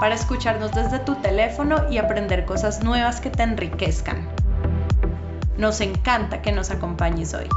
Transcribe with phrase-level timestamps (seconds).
[0.00, 4.28] para escucharnos desde tu teléfono y aprender cosas nuevas que te enriquezcan.
[5.56, 7.48] Nos encanta que nos acompañes hoy.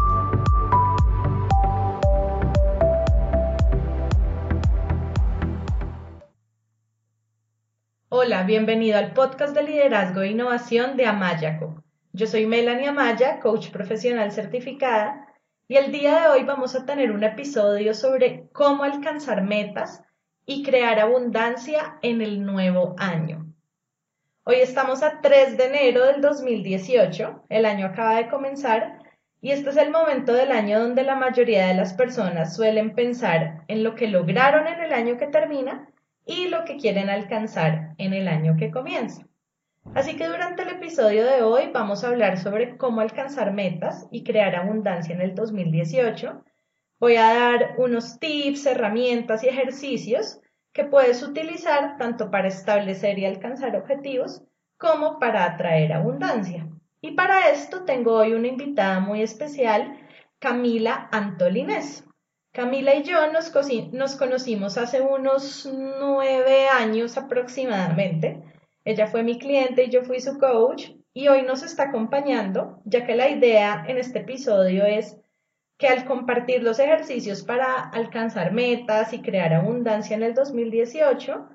[8.09, 11.83] Hola, bienvenido al podcast de liderazgo e innovación de Amayaco.
[12.11, 15.27] Yo soy Melanie Amaya, coach profesional certificada,
[15.67, 20.03] y el día de hoy vamos a tener un episodio sobre cómo alcanzar metas
[20.45, 23.45] y crear abundancia en el nuevo año.
[24.43, 28.99] Hoy estamos a 3 de enero del 2018, el año acaba de comenzar
[29.39, 33.63] y este es el momento del año donde la mayoría de las personas suelen pensar
[33.67, 35.89] en lo que lograron en el año que termina
[36.25, 39.25] y lo que quieren alcanzar en el año que comienza.
[39.95, 44.23] Así que durante el episodio de hoy vamos a hablar sobre cómo alcanzar metas y
[44.23, 46.43] crear abundancia en el 2018
[47.01, 50.39] Voy a dar unos tips, herramientas y ejercicios
[50.71, 54.43] que puedes utilizar tanto para establecer y alcanzar objetivos
[54.77, 56.69] como para atraer abundancia.
[57.01, 59.97] Y para esto tengo hoy una invitada muy especial,
[60.37, 62.05] Camila Antolines.
[62.51, 63.51] Camila y yo nos,
[63.93, 68.43] nos, conocimos hace unos nueve años aproximadamente.
[68.85, 73.07] Ella fue mi cliente y yo fui su coach y hoy nos está acompañando, ya
[73.07, 75.17] que la idea en este episodio es
[75.81, 81.49] que al compartir los ejercicios para alcanzar metas y crear abundancia en el 2018,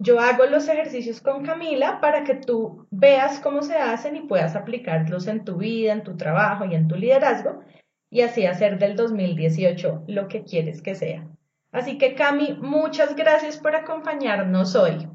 [0.00, 4.56] yo hago los ejercicios con Camila para que tú veas cómo se hacen y puedas
[4.56, 7.60] aplicarlos en tu vida, en tu trabajo y en tu liderazgo
[8.10, 11.28] y así hacer del 2018 lo que quieres que sea.
[11.70, 15.08] Así que Cami, muchas gracias por acompañarnos hoy.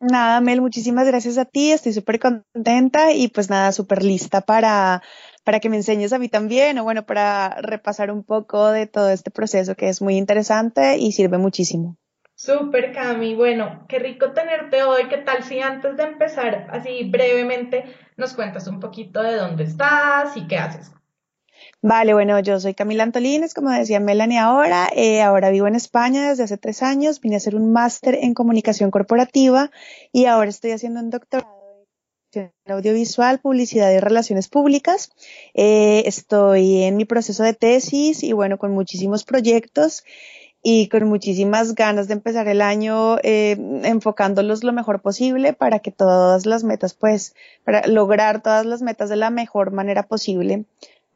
[0.00, 5.02] Nada, Mel, muchísimas gracias a ti, estoy súper contenta y pues nada, súper lista para
[5.48, 9.08] para que me enseñes a mí también o bueno, para repasar un poco de todo
[9.08, 11.96] este proceso que es muy interesante y sirve muchísimo.
[12.34, 13.34] Súper, Cami.
[13.34, 15.08] Bueno, qué rico tenerte hoy.
[15.08, 17.84] ¿Qué tal si antes de empezar, así brevemente,
[18.18, 20.92] nos cuentas un poquito de dónde estás y qué haces?
[21.80, 24.90] Vale, bueno, yo soy Camila Antolines, como decía Melanie ahora.
[24.94, 27.22] Eh, ahora vivo en España desde hace tres años.
[27.22, 29.70] Vine a hacer un máster en comunicación corporativa
[30.12, 31.57] y ahora estoy haciendo un doctorado
[32.66, 35.10] audiovisual, publicidad y relaciones públicas.
[35.54, 40.04] Eh, estoy en mi proceso de tesis y bueno, con muchísimos proyectos
[40.62, 45.92] y con muchísimas ganas de empezar el año eh, enfocándolos lo mejor posible para que
[45.92, 47.34] todas las metas, pues,
[47.64, 50.64] para lograr todas las metas de la mejor manera posible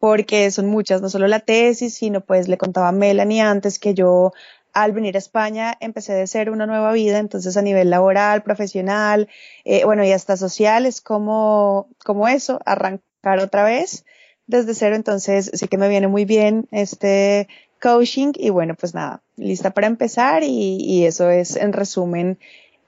[0.02, 3.94] porque son muchas, no solo la tesis, sino pues le contaba a Melanie antes que
[3.94, 4.32] yo
[4.72, 9.28] al venir a España empecé de ser una nueva vida, entonces a nivel laboral, profesional,
[9.64, 14.04] eh, bueno, y hasta social, es como, como eso, arrancar otra vez
[14.46, 17.48] desde cero, entonces sí que me viene muy bien este
[17.80, 22.38] coaching y bueno, pues nada, lista para empezar y, y eso es en resumen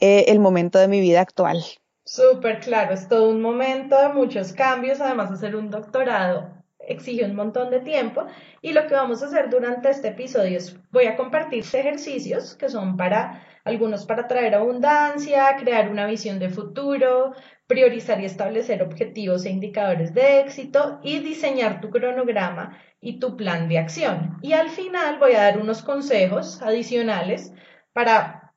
[0.01, 1.65] eh, el momento de mi vida actual.
[2.05, 6.54] Súper claro, es todo un momento de muchos cambios, además de hacer un doctorado
[6.89, 8.27] exige un montón de tiempo
[8.63, 12.69] y lo que vamos a hacer durante este episodio es voy a compartir ejercicios que
[12.69, 17.35] son para algunos para traer abundancia, crear una visión de futuro,
[17.67, 23.69] priorizar y establecer objetivos e indicadores de éxito y diseñar tu cronograma y tu plan
[23.69, 24.39] de acción.
[24.43, 27.53] Y al final voy a dar unos consejos adicionales
[27.93, 28.53] para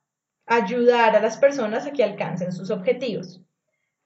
[0.46, 3.42] ayudar a las personas a que alcancen sus objetivos.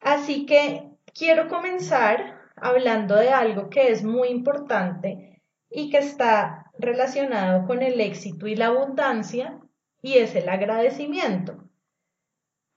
[0.01, 7.67] Así que quiero comenzar hablando de algo que es muy importante y que está relacionado
[7.67, 9.61] con el éxito y la abundancia
[10.01, 11.69] y es el agradecimiento.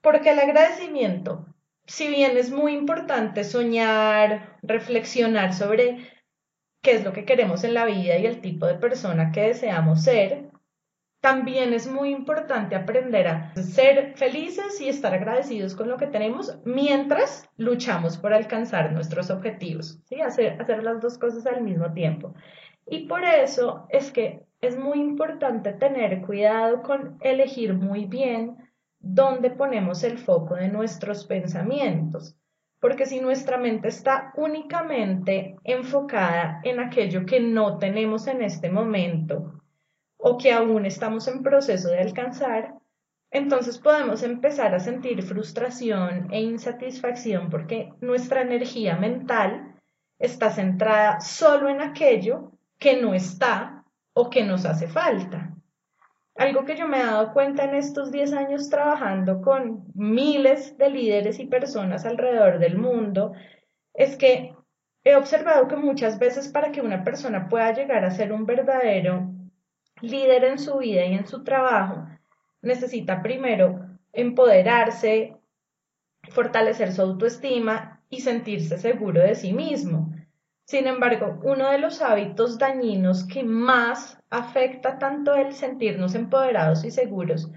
[0.02, 1.46] Porque el agradecimiento,
[1.86, 5.98] si bien es muy importante soñar, reflexionar sobre
[6.82, 10.02] qué es lo que queremos en la vida y el tipo de persona que deseamos
[10.02, 10.45] ser,
[11.26, 16.56] también es muy importante aprender a ser felices y estar agradecidos con lo que tenemos
[16.64, 20.20] mientras luchamos por alcanzar nuestros objetivos, ¿sí?
[20.20, 22.32] hacer, hacer las dos cosas al mismo tiempo.
[22.86, 28.56] Y por eso es que es muy importante tener cuidado con elegir muy bien
[29.00, 32.36] dónde ponemos el foco de nuestros pensamientos.
[32.80, 39.56] Porque si nuestra mente está únicamente enfocada en aquello que no tenemos en este momento,
[40.16, 42.74] o que aún estamos en proceso de alcanzar,
[43.30, 49.74] entonces podemos empezar a sentir frustración e insatisfacción porque nuestra energía mental
[50.18, 53.84] está centrada solo en aquello que no está
[54.14, 55.52] o que nos hace falta.
[56.36, 60.90] Algo que yo me he dado cuenta en estos 10 años trabajando con miles de
[60.90, 63.32] líderes y personas alrededor del mundo
[63.94, 64.54] es que
[65.02, 69.35] he observado que muchas veces para que una persona pueda llegar a ser un verdadero
[70.00, 72.06] líder en su vida y en su trabajo,
[72.62, 73.80] necesita primero
[74.12, 75.36] empoderarse,
[76.30, 80.12] fortalecer su autoestima y sentirse seguro de sí mismo.
[80.64, 86.90] Sin embargo, uno de los hábitos dañinos que más afecta tanto el sentirnos empoderados y
[86.90, 87.50] seguros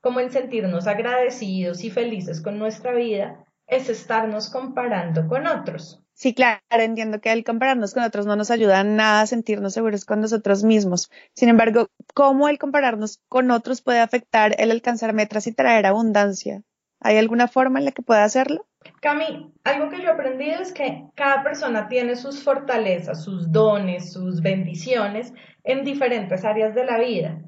[0.00, 6.00] como el sentirnos agradecidos y felices con nuestra vida es estarnos comparando con otros.
[6.16, 10.06] Sí, claro, entiendo que el compararnos con otros no nos ayuda nada a sentirnos seguros
[10.06, 11.10] con nosotros mismos.
[11.34, 16.62] Sin embargo, ¿cómo el compararnos con otros puede afectar el alcanzar metas y traer abundancia?
[17.00, 18.66] ¿Hay alguna forma en la que pueda hacerlo?
[19.02, 24.14] Cami, algo que yo he aprendido es que cada persona tiene sus fortalezas, sus dones,
[24.14, 25.34] sus bendiciones
[25.64, 27.42] en diferentes áreas de la vida.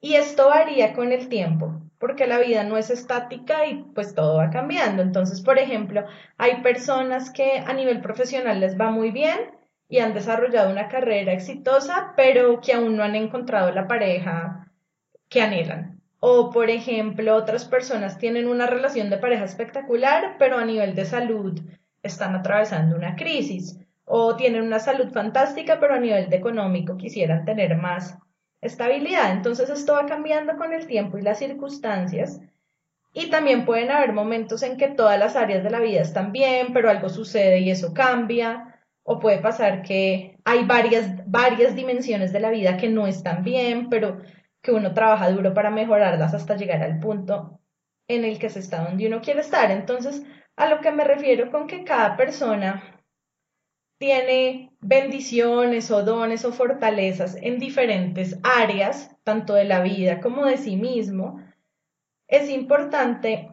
[0.00, 4.38] Y esto varía con el tiempo porque la vida no es estática y pues todo
[4.38, 5.02] va cambiando.
[5.02, 6.04] Entonces, por ejemplo,
[6.36, 9.38] hay personas que a nivel profesional les va muy bien
[9.88, 14.68] y han desarrollado una carrera exitosa, pero que aún no han encontrado la pareja
[15.28, 16.00] que anhelan.
[16.18, 21.04] O, por ejemplo, otras personas tienen una relación de pareja espectacular, pero a nivel de
[21.04, 21.60] salud
[22.02, 23.78] están atravesando una crisis.
[24.04, 28.18] O tienen una salud fantástica, pero a nivel de económico quisieran tener más
[28.62, 29.32] estabilidad.
[29.32, 32.40] Entonces esto va cambiando con el tiempo y las circunstancias.
[33.12, 36.72] Y también pueden haber momentos en que todas las áreas de la vida están bien,
[36.72, 38.80] pero algo sucede y eso cambia.
[39.02, 43.90] O puede pasar que hay varias, varias dimensiones de la vida que no están bien,
[43.90, 44.22] pero
[44.62, 47.60] que uno trabaja duro para mejorarlas hasta llegar al punto
[48.08, 49.70] en el que se está donde uno quiere estar.
[49.70, 50.22] Entonces,
[50.56, 53.01] a lo que me refiero con que cada persona
[54.02, 60.56] tiene bendiciones o dones o fortalezas en diferentes áreas, tanto de la vida como de
[60.56, 61.40] sí mismo,
[62.26, 63.48] es importante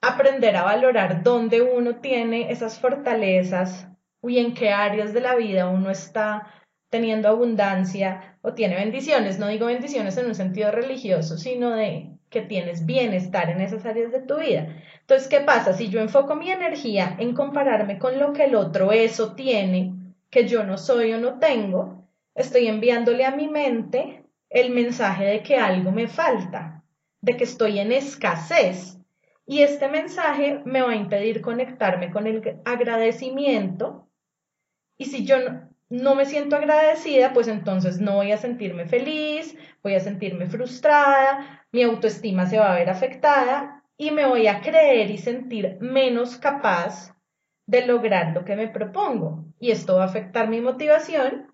[0.00, 3.86] aprender a valorar dónde uno tiene esas fortalezas
[4.22, 6.50] y en qué áreas de la vida uno está
[6.90, 9.38] teniendo abundancia o tiene bendiciones.
[9.38, 14.10] No digo bendiciones en un sentido religioso, sino de que tienes bienestar en esas áreas
[14.10, 14.74] de tu vida.
[15.00, 15.72] Entonces, ¿qué pasa?
[15.72, 19.92] Si yo enfoco mi energía en compararme con lo que el otro eso tiene,
[20.30, 25.42] que yo no soy o no tengo, estoy enviándole a mi mente el mensaje de
[25.42, 26.82] que algo me falta,
[27.20, 28.98] de que estoy en escasez.
[29.46, 34.08] Y este mensaje me va a impedir conectarme con el agradecimiento.
[34.96, 39.54] Y si yo no, no me siento agradecida, pues entonces no voy a sentirme feliz,
[39.82, 44.60] voy a sentirme frustrada, mi autoestima se va a ver afectada y me voy a
[44.60, 47.16] creer y sentir menos capaz
[47.66, 49.44] de lograr lo que me propongo.
[49.58, 51.52] Y esto va a afectar mi motivación,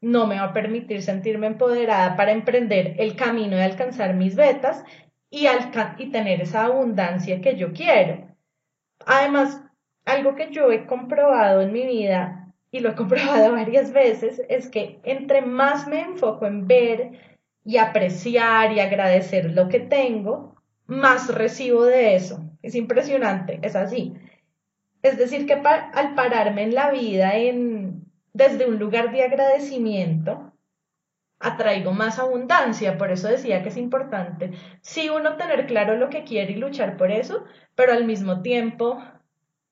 [0.00, 4.84] no me va a permitir sentirme empoderada para emprender el camino de alcanzar mis metas
[5.30, 5.46] y,
[5.98, 8.28] y tener esa abundancia que yo quiero.
[9.06, 9.62] Además,
[10.04, 14.68] algo que yo he comprobado en mi vida y lo he comprobado varias veces, es
[14.68, 17.31] que entre más me enfoco en ver
[17.64, 20.56] y apreciar y agradecer lo que tengo,
[20.86, 22.44] más recibo de eso.
[22.62, 24.14] Es impresionante, es así.
[25.02, 30.52] Es decir, que al pararme en la vida en, desde un lugar de agradecimiento,
[31.42, 32.96] atraigo más abundancia.
[32.96, 36.96] Por eso decía que es importante, sí, uno tener claro lo que quiere y luchar
[36.96, 37.44] por eso,
[37.74, 39.02] pero al mismo tiempo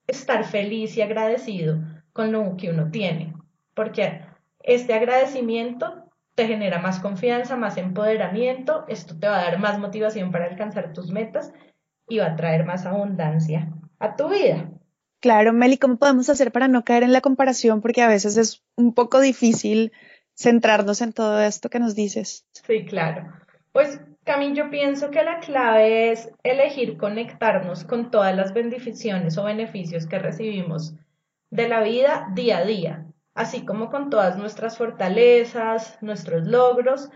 [0.07, 1.79] estar feliz y agradecido
[2.13, 3.35] con lo que uno tiene,
[3.75, 4.23] porque
[4.63, 6.10] este agradecimiento
[6.41, 10.95] te genera más confianza, más empoderamiento, esto te va a dar más motivación para alcanzar
[10.95, 11.53] tus metas
[12.09, 14.71] y va a traer más abundancia a tu vida.
[15.21, 17.83] Claro, Meli, ¿cómo podemos hacer para no caer en la comparación?
[17.83, 19.93] Porque a veces es un poco difícil
[20.35, 22.47] centrarnos en todo esto que nos dices.
[22.53, 23.31] Sí, claro.
[23.73, 29.45] Pues, Camille, yo pienso que la clave es elegir conectarnos con todas las bendiciones o
[29.45, 30.95] beneficios que recibimos
[31.51, 37.11] de la vida día a día, así como con todas nuestras fortalezas, nuestros logros.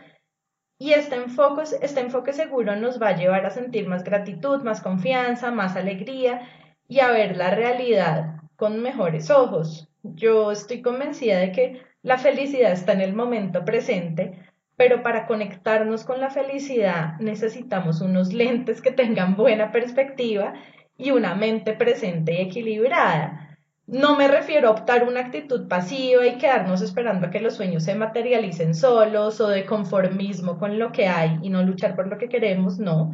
[0.78, 4.80] Y este enfoque, este enfoque seguro nos va a llevar a sentir más gratitud, más
[4.80, 6.48] confianza, más alegría
[6.88, 9.88] y a ver la realidad con mejores ojos.
[10.02, 14.38] Yo estoy convencida de que la felicidad está en el momento presente,
[14.76, 20.54] pero para conectarnos con la felicidad necesitamos unos lentes que tengan buena perspectiva
[20.96, 23.53] y una mente presente y equilibrada.
[23.86, 27.84] No me refiero a optar una actitud pasiva y quedarnos esperando a que los sueños
[27.84, 32.16] se materialicen solos o de conformismo con lo que hay y no luchar por lo
[32.16, 33.12] que queremos, no.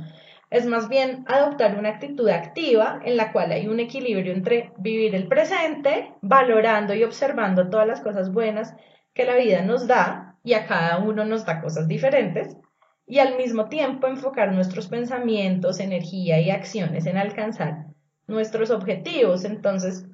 [0.51, 5.15] Es más bien adoptar una actitud activa en la cual hay un equilibrio entre vivir
[5.15, 8.75] el presente, valorando y observando todas las cosas buenas
[9.15, 12.57] que la vida nos da y a cada uno nos da cosas diferentes,
[13.07, 17.87] y al mismo tiempo enfocar nuestros pensamientos, energía y acciones en alcanzar
[18.29, 19.45] nuestros objetivos.
[19.45, 20.07] Entonces,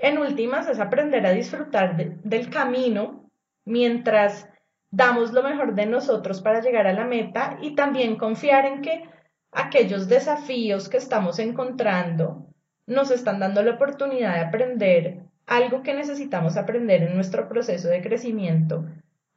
[0.00, 3.30] en últimas, es aprender a disfrutar del camino
[3.64, 4.48] mientras
[4.90, 9.04] damos lo mejor de nosotros para llegar a la meta y también confiar en que
[9.52, 12.46] aquellos desafíos que estamos encontrando
[12.86, 18.02] nos están dando la oportunidad de aprender algo que necesitamos aprender en nuestro proceso de
[18.02, 18.86] crecimiento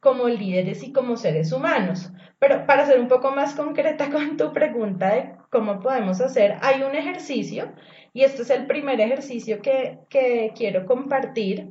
[0.00, 2.12] como líderes y como seres humanos.
[2.38, 6.82] Pero para ser un poco más concreta con tu pregunta de cómo podemos hacer, hay
[6.82, 7.72] un ejercicio
[8.12, 11.68] y este es el primer ejercicio que, que quiero compartir,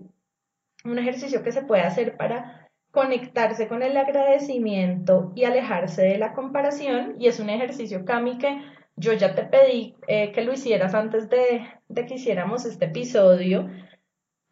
[0.86, 6.32] un ejercicio que se puede hacer para conectarse con el agradecimiento y alejarse de la
[6.32, 8.62] comparación y es un ejercicio, Cami, que
[8.96, 13.70] yo ya te pedí eh, que lo hicieras antes de, de que hiciéramos este episodio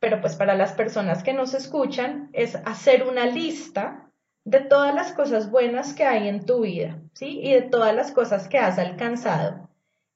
[0.02, 4.11] pero pues para las personas que nos escuchan es hacer una lista
[4.44, 7.40] de todas las cosas buenas que hay en tu vida, ¿sí?
[7.42, 9.70] Y de todas las cosas que has alcanzado.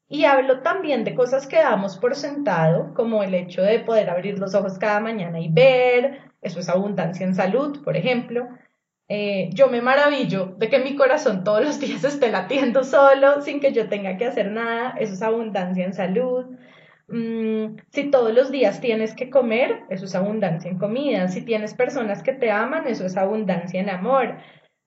[0.08, 4.38] Y hablo también de cosas que damos por sentado, como el hecho de poder abrir
[4.38, 8.48] los ojos cada mañana y ver, eso es abundancia en salud, por ejemplo.
[9.08, 13.60] Eh, yo me maravillo de que mi corazón todos los días esté latiendo solo, sin
[13.60, 16.46] que yo tenga que hacer nada, eso es abundancia en salud.
[17.08, 21.28] Mm, si todos los días tienes que comer, eso es abundancia en comida.
[21.28, 24.38] Si tienes personas que te aman, eso es abundancia en amor.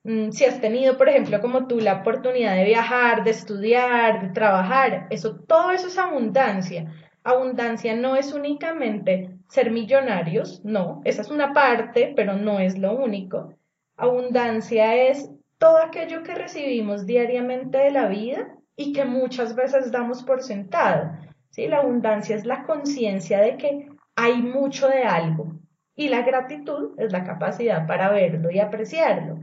[0.04, 4.28] Mm, si has tenido, por ejemplo, como tú, la oportunidad de viajar, de estudiar, de
[4.30, 6.92] trabajar, eso, todo eso es abundancia.
[7.24, 12.96] Abundancia no es únicamente ser millonarios, no, esa es una parte, pero no es lo
[12.96, 13.54] único.
[13.96, 20.22] Abundancia es todo aquello que recibimos diariamente de la vida y que muchas veces damos
[20.22, 21.10] por sentado.
[21.50, 21.66] ¿Sí?
[21.66, 25.52] La abundancia es la conciencia de que hay mucho de algo
[25.94, 29.38] y la gratitud es la capacidad para verlo y apreciarlo.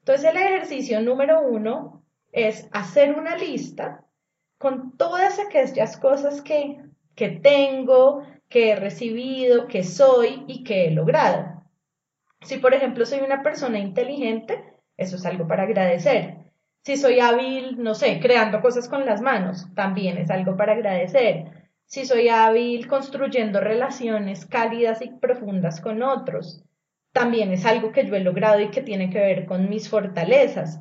[0.00, 4.04] Entonces el ejercicio número uno es hacer una lista
[4.58, 6.80] con todas aquellas cosas que,
[7.14, 11.62] que tengo, que he recibido, que soy y que he logrado.
[12.42, 16.41] Si por ejemplo soy una persona inteligente, eso es algo para agradecer.
[16.84, 21.70] Si soy hábil, no sé, creando cosas con las manos, también es algo para agradecer.
[21.86, 26.64] Si soy hábil construyendo relaciones cálidas y profundas con otros,
[27.12, 30.80] también es algo que yo he logrado y que tiene que ver con mis fortalezas.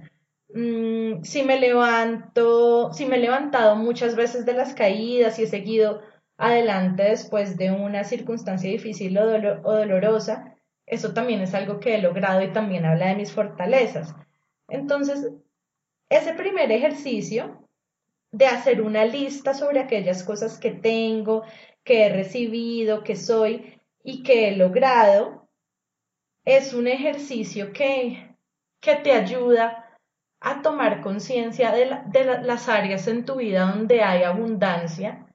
[0.54, 5.48] Mm, si me levanto, si me he levantado muchas veces de las caídas y he
[5.48, 6.02] seguido
[6.38, 10.56] adelante después de una circunstancia difícil o dolorosa,
[10.88, 14.16] eso también es algo que he logrado y también habla de mis fortalezas.
[14.68, 15.30] Entonces,
[16.12, 17.66] ese primer ejercicio
[18.32, 21.44] de hacer una lista sobre aquellas cosas que tengo,
[21.86, 25.48] que he recibido, que soy y que he logrado,
[26.44, 28.36] es un ejercicio que,
[28.82, 29.98] que te ayuda
[30.42, 35.28] a tomar conciencia de, de las áreas en tu vida donde hay abundancia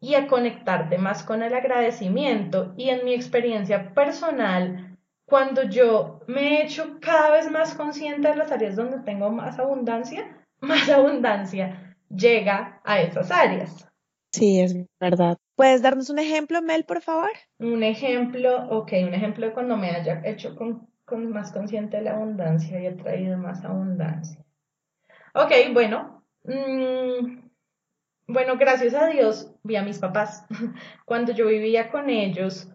[0.00, 2.72] y a conectarte más con el agradecimiento.
[2.78, 4.83] Y en mi experiencia personal,
[5.26, 9.58] cuando yo me he hecho cada vez más consciente de las áreas donde tengo más
[9.58, 13.88] abundancia, más abundancia llega a esas áreas.
[14.32, 15.38] Sí, es verdad.
[15.54, 17.30] ¿Puedes darnos un ejemplo, Mel, por favor?
[17.60, 20.88] Un ejemplo, ok, un ejemplo de cuando me haya hecho con,
[21.30, 24.44] más consciente de la abundancia y he traído más abundancia.
[25.34, 26.24] Ok, bueno.
[26.42, 27.48] Mm,
[28.26, 30.44] bueno, gracias a Dios vi a mis papás.
[31.04, 32.68] Cuando yo vivía con ellos,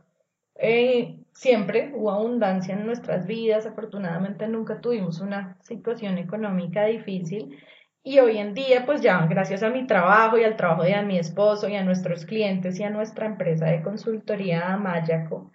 [0.55, 7.57] eh, siempre hubo abundancia en nuestras vidas, afortunadamente nunca tuvimos una situación económica difícil.
[8.03, 11.17] Y hoy en día pues ya gracias a mi trabajo y al trabajo de mi
[11.17, 15.49] esposo y a nuestros clientes y a nuestra empresa de consultoría Mayaco,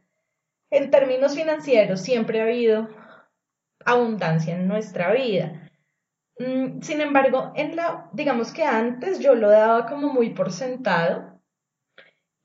[0.71, 2.88] en términos financieros siempre ha habido
[3.85, 5.71] abundancia en nuestra vida.
[6.38, 11.43] Mm, sin embargo, en la, digamos que antes yo lo daba como muy por sentado.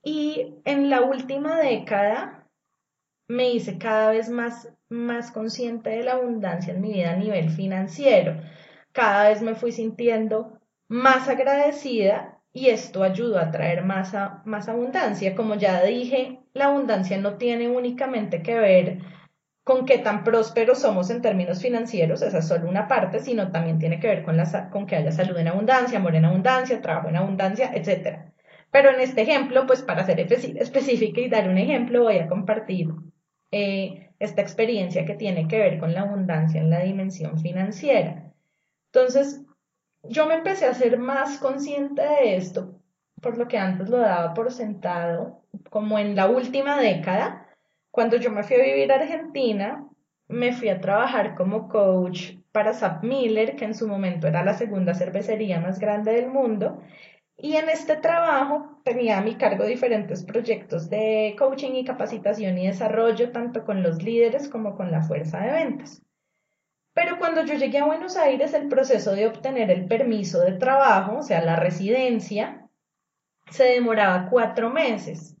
[0.04, 2.39] Y en la última década
[3.30, 7.48] me hice cada vez más, más consciente de la abundancia en mi vida a nivel
[7.50, 8.42] financiero.
[8.90, 10.58] Cada vez me fui sintiendo
[10.88, 14.12] más agradecida y esto ayudó a traer más,
[14.44, 15.36] más abundancia.
[15.36, 18.98] Como ya dije, la abundancia no tiene únicamente que ver
[19.62, 23.78] con qué tan prósperos somos en términos financieros, esa es solo una parte, sino también
[23.78, 27.08] tiene que ver con, la, con que haya salud en abundancia, amor en abundancia, trabajo
[27.08, 28.32] en abundancia, etc.
[28.72, 32.88] Pero en este ejemplo, pues para ser específica y dar un ejemplo, voy a compartir
[33.52, 38.32] eh, esta experiencia que tiene que ver con la abundancia en la dimensión financiera.
[38.92, 39.42] Entonces,
[40.02, 42.80] yo me empecé a ser más consciente de esto,
[43.20, 47.48] por lo que antes lo daba por sentado, como en la última década,
[47.90, 49.86] cuando yo me fui a vivir a Argentina,
[50.28, 54.54] me fui a trabajar como coach para Zap Miller, que en su momento era la
[54.54, 56.80] segunda cervecería más grande del mundo.
[57.42, 62.66] Y en este trabajo tenía a mi cargo diferentes proyectos de coaching y capacitación y
[62.66, 66.02] desarrollo, tanto con los líderes como con la fuerza de ventas.
[66.92, 71.18] Pero cuando yo llegué a Buenos Aires, el proceso de obtener el permiso de trabajo,
[71.18, 72.68] o sea, la residencia,
[73.48, 75.34] se demoraba cuatro meses.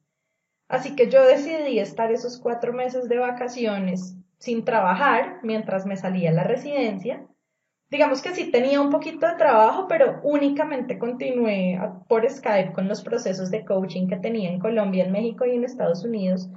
[0.68, 6.32] Así que yo decidí estar esos cuatro meses de vacaciones sin trabajar mientras me salía
[6.32, 7.26] la residencia.
[7.90, 13.02] Digamos que sí tenía un poquito de trabajo, pero únicamente continué por Skype con los
[13.02, 16.48] procesos de coaching que tenía en Colombia, en México y en Estados Unidos,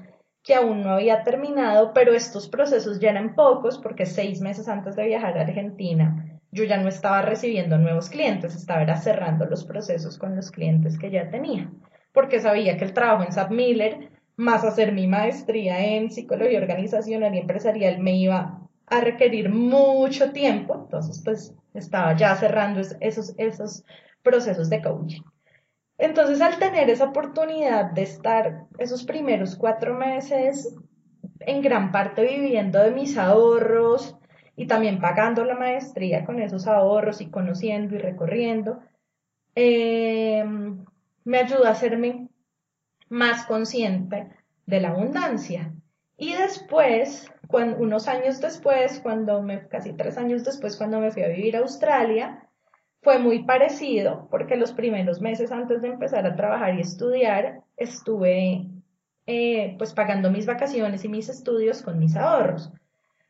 [0.43, 4.95] que aún no había terminado, pero estos procesos ya eran pocos porque seis meses antes
[4.95, 10.19] de viajar a Argentina yo ya no estaba recibiendo nuevos clientes, estaba cerrando los procesos
[10.19, 11.71] con los clientes que ya tenía
[12.13, 17.35] porque sabía que el trabajo en SAP Miller, más hacer mi maestría en psicología organizacional
[17.35, 20.75] y empresarial, me iba a requerir mucho tiempo.
[20.75, 23.83] Entonces, pues estaba ya cerrando esos, esos
[24.21, 25.21] procesos de coaching.
[25.97, 30.75] Entonces, al tener esa oportunidad de estar esos primeros cuatro meses
[31.39, 34.17] en gran parte viviendo de mis ahorros
[34.55, 38.79] y también pagando la maestría con esos ahorros y conociendo y recorriendo,
[39.55, 40.43] eh,
[41.23, 42.27] me ayuda a hacerme
[43.09, 44.29] más consciente
[44.65, 45.73] de la abundancia.
[46.17, 51.27] Y después, unos años después, cuando me, casi tres años después, cuando me fui a
[51.27, 52.47] vivir a Australia,
[53.01, 58.65] fue muy parecido porque los primeros meses antes de empezar a trabajar y estudiar, estuve
[59.27, 62.71] eh, pues pagando mis vacaciones y mis estudios con mis ahorros.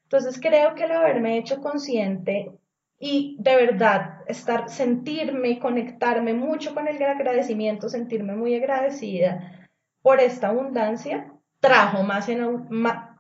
[0.04, 2.52] Entonces creo que el haberme hecho consciente
[3.00, 9.68] y de verdad estar, sentirme, conectarme mucho con el agradecimiento, sentirme muy agradecida
[10.02, 12.42] por esta abundancia, trajo más en,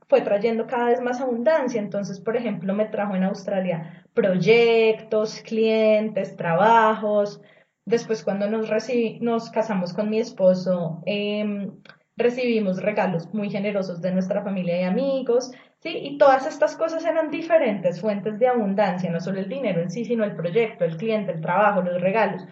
[0.08, 1.80] fue trayendo cada vez más abundancia.
[1.82, 7.42] Entonces, por ejemplo, me trajo en Australia proyectos, clientes, trabajos.
[7.86, 8.70] Después, cuando nos,
[9.22, 11.72] nos casamos con mi esposo, em,
[12.16, 15.52] recibimos regalos muy generosos de nuestra familia y amigos.
[15.80, 15.98] ¿sí?
[15.98, 20.06] Y todas estas cosas eran diferentes fuentes de abundancia, no solo el dinero en sí,
[20.06, 22.44] sino el proyecto, el cliente, el trabajo, los regalos.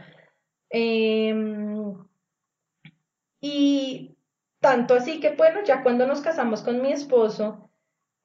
[0.70, 1.96] Em,
[3.42, 4.16] y
[4.62, 7.70] tanto así que, bueno, ya cuando nos casamos con mi esposo,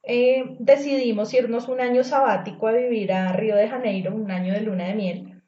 [0.05, 4.61] eh, decidimos irnos un año sabático a vivir a Río de Janeiro, un año de
[4.61, 5.42] luna de miel.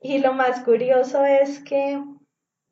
[0.00, 1.98] Y lo más curioso es que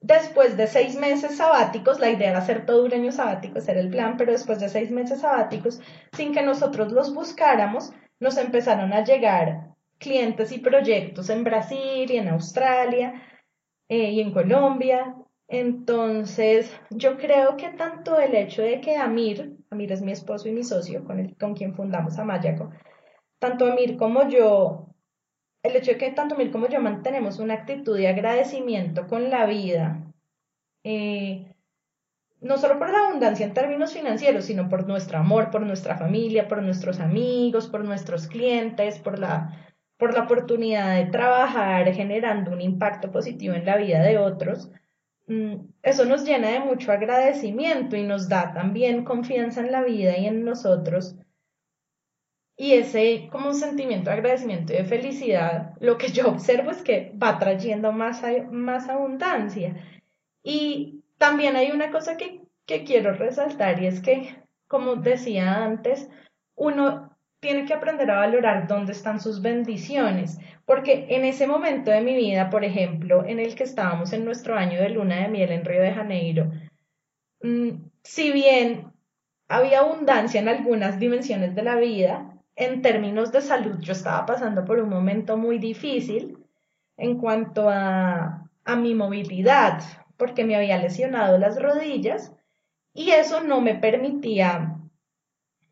[0.01, 3.81] Después de seis meses sabáticos, la idea era hacer todo un año sabático, ese era
[3.81, 5.81] el plan, pero después de seis meses sabáticos,
[6.12, 12.16] sin que nosotros los buscáramos, nos empezaron a llegar clientes y proyectos en Brasil y
[12.16, 13.22] en Australia
[13.88, 15.16] eh, y en Colombia.
[15.48, 20.52] Entonces, yo creo que tanto el hecho de que Amir, Amir es mi esposo y
[20.52, 22.70] mi socio con, el, con quien fundamos Amayaco,
[23.38, 24.88] tanto Amir como yo
[25.62, 29.46] el hecho de que tanto Mil como yo mantenemos una actitud de agradecimiento con la
[29.46, 30.02] vida,
[30.84, 31.52] eh,
[32.40, 36.46] no solo por la abundancia en términos financieros, sino por nuestro amor, por nuestra familia,
[36.46, 42.61] por nuestros amigos, por nuestros clientes, por la, por la oportunidad de trabajar generando un
[42.61, 44.70] impacto positivo en la vida de otros,
[45.82, 50.26] eso nos llena de mucho agradecimiento y nos da también confianza en la vida y
[50.26, 51.16] en nosotros
[52.60, 56.82] y ese como un sentimiento de agradecimiento y de felicidad, lo que yo observo es
[56.82, 59.76] que va trayendo más, más abundancia.
[60.42, 66.10] Y también hay una cosa que, que quiero resaltar y es que, como decía antes,
[66.56, 67.07] uno
[67.40, 72.16] tiene que aprender a valorar dónde están sus bendiciones, porque en ese momento de mi
[72.16, 75.64] vida, por ejemplo, en el que estábamos en nuestro año de luna de miel en
[75.64, 76.51] Río de Janeiro,
[77.42, 77.70] mm,
[78.03, 78.92] si bien
[79.48, 84.64] había abundancia en algunas dimensiones de la vida, en términos de salud, yo estaba pasando
[84.64, 86.38] por un momento muy difícil
[86.96, 89.81] en cuanto a, a mi movilidad,
[90.16, 92.33] porque me había lesionado las rodillas
[92.92, 94.77] y eso no me permitía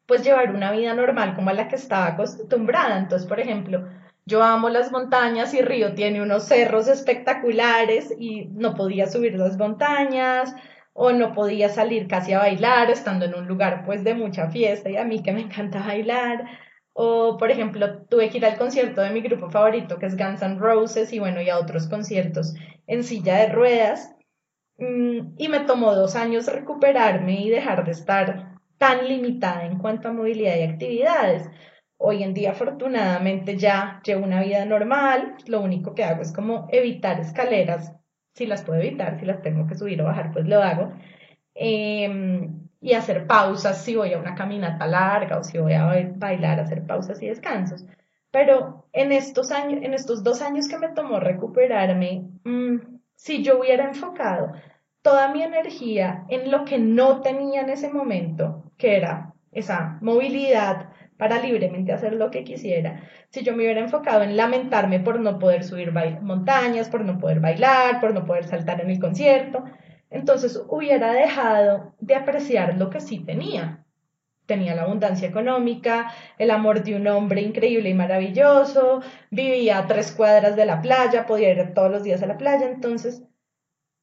[0.06, 2.98] pues llevar una vida normal como a la que estaba acostumbrada.
[2.98, 3.88] Entonces, por ejemplo,
[4.24, 9.56] yo amo las montañas y Río tiene unos cerros espectaculares y no podía subir las
[9.56, 10.54] montañas
[10.92, 14.90] o no podía salir casi a bailar estando en un lugar pues de mucha fiesta
[14.90, 16.44] y a mí que me encanta bailar.
[16.98, 20.40] O, por ejemplo, tuve que ir al concierto de mi grupo favorito, que es Guns
[20.40, 22.54] N' Roses, y bueno, y a otros conciertos
[22.86, 24.16] en silla de ruedas.
[24.78, 30.08] Mm, y me tomó dos años recuperarme y dejar de estar tan limitada en cuanto
[30.08, 31.48] a movilidad y actividades.
[31.98, 35.36] Hoy en día, afortunadamente, ya llevo una vida normal.
[35.46, 37.92] Lo único que hago es como evitar escaleras.
[38.34, 40.92] Si las puedo evitar, si las tengo que subir o bajar, pues lo hago.
[41.54, 45.86] Em, y hacer pausas si voy a una caminata larga o si voy a
[46.16, 47.86] bailar, hacer pausas y descansos.
[48.30, 52.76] Pero en estos años, en estos dos años que me tomó recuperarme, mm,
[53.14, 54.52] si yo hubiera enfocado
[55.00, 60.90] toda mi energía en lo que no tenía en ese momento, que era esa movilidad
[61.16, 65.38] para libremente hacer lo que quisiera, si yo me hubiera enfocado en lamentarme por no
[65.38, 69.64] poder subir montañas, por no poder bailar, por no poder saltar en el concierto,
[70.10, 73.82] entonces hubiera dejado de apreciar lo que sí tenía.
[74.44, 80.12] Tenía la abundancia económica, el amor de un hombre increíble y maravilloso, vivía a tres
[80.12, 82.66] cuadras de la playa, podía ir todos los días a la playa.
[82.66, 83.24] Entonces,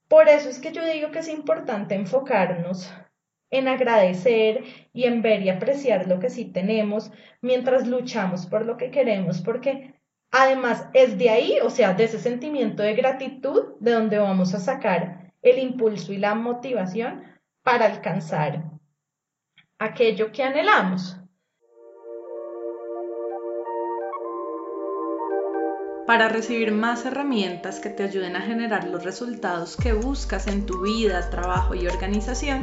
[0.10, 2.94] por eso es que yo digo que es importante enfocarnos
[3.54, 4.64] en agradecer
[4.94, 9.42] y en ver y apreciar lo que sí tenemos mientras luchamos por lo que queremos,
[9.42, 9.94] porque
[10.32, 14.60] además es de ahí, o sea, de ese sentimiento de gratitud, de donde vamos a
[14.60, 17.24] sacar el impulso y la motivación
[17.62, 18.64] para alcanzar
[19.78, 21.18] aquello que anhelamos.
[26.08, 30.82] Para recibir más herramientas que te ayuden a generar los resultados que buscas en tu
[30.82, 32.62] vida, trabajo y organización,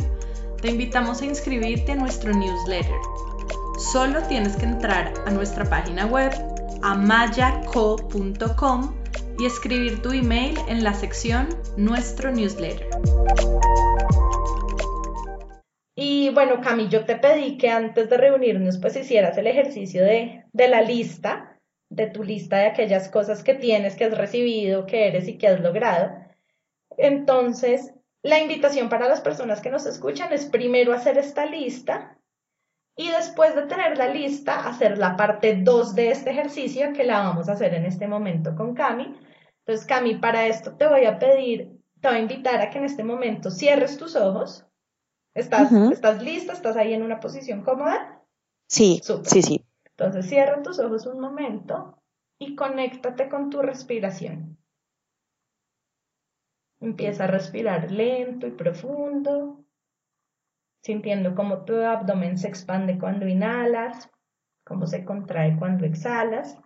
[0.60, 3.00] te invitamos a inscribirte a nuestro newsletter.
[3.78, 6.32] Solo tienes que entrar a nuestra página web
[6.82, 8.20] amayaco.com
[9.38, 12.88] y escribir tu email en la sección Nuestro newsletter.
[15.96, 20.44] Y bueno, Cami, yo te pedí que antes de reunirnos pues hicieras el ejercicio de,
[20.52, 25.08] de la lista, de tu lista de aquellas cosas que tienes, que has recibido, que
[25.08, 26.12] eres y que has logrado.
[26.98, 32.18] Entonces, la invitación para las personas que nos escuchan es primero hacer esta lista
[32.96, 37.20] y después de tener la lista, hacer la parte 2 de este ejercicio que la
[37.20, 39.16] vamos a hacer en este momento con Cami
[39.70, 42.84] entonces, Cami, para esto te voy a pedir, te voy a invitar a que en
[42.84, 44.66] este momento cierres tus ojos.
[45.32, 46.52] ¿Estás, ¿estás lista?
[46.52, 48.20] ¿Estás ahí en una posición cómoda?
[48.68, 49.64] Sí, sí, sí.
[49.84, 52.02] Entonces, cierra tus ojos un momento
[52.40, 54.58] y conéctate con tu respiración.
[56.80, 59.64] Empieza a respirar lento y profundo,
[60.82, 64.10] sintiendo cómo tu abdomen se expande cuando inhalas,
[64.64, 66.58] cómo se contrae cuando exhalas.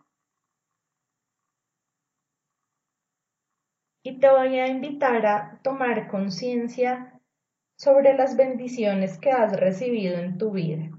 [4.07, 7.19] y te voy a invitar a tomar conciencia
[7.77, 10.91] sobre las bendiciones que has recibido en tu vida,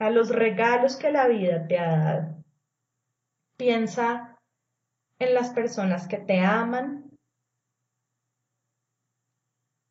[0.00, 2.44] a los regalos que la vida te ha dado.
[3.56, 4.38] Piensa
[5.20, 6.99] en las personas que te aman.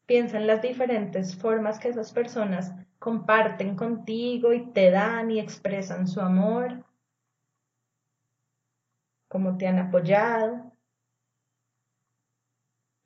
[0.10, 6.08] Piensa en las diferentes formas que esas personas comparten contigo y te dan y expresan
[6.08, 6.84] su amor,
[9.28, 10.72] cómo te han apoyado.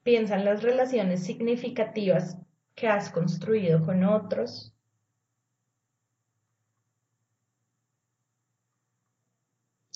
[0.03, 2.37] Piensa en las relaciones significativas
[2.73, 4.73] que has construido con otros.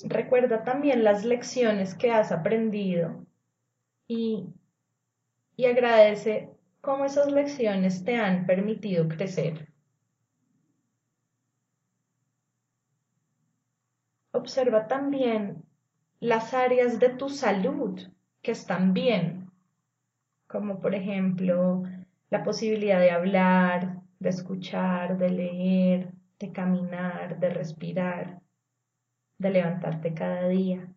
[0.04, 3.26] Recuerda también las lecciones que has aprendido
[4.10, 4.50] y,
[5.56, 6.57] y agradece
[6.88, 9.67] cómo esas lecciones te han permitido crecer.
[14.32, 15.65] Observa también
[16.21, 18.00] las áreas de tu salud
[18.41, 19.52] que están bien
[20.47, 21.84] como por ejemplo
[22.30, 28.41] la posibilidad de hablar, de escuchar, de leer, de caminar, de respirar,
[29.39, 30.88] de levantarte cada día.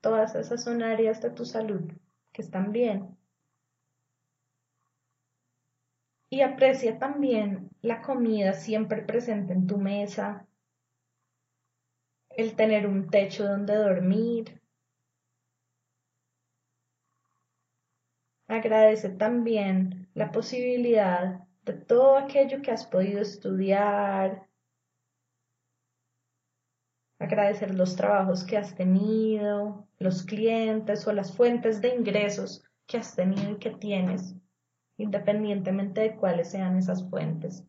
[0.00, 1.92] Todas esas son áreas de tu salud
[2.32, 3.15] que están bien.
[6.36, 10.46] Y aprecia también la comida siempre presente en tu mesa,
[12.28, 14.60] el tener un techo donde dormir,
[18.48, 24.46] Agradece también la posibilidad de todo aquello que has podido estudiar.
[27.18, 33.16] Agradecer los trabajos que has tenido, los clientes o las fuentes de ingresos que has
[33.16, 34.36] tenido y que tienes,
[34.96, 37.64] independientemente de cuáles sean esas fuentes.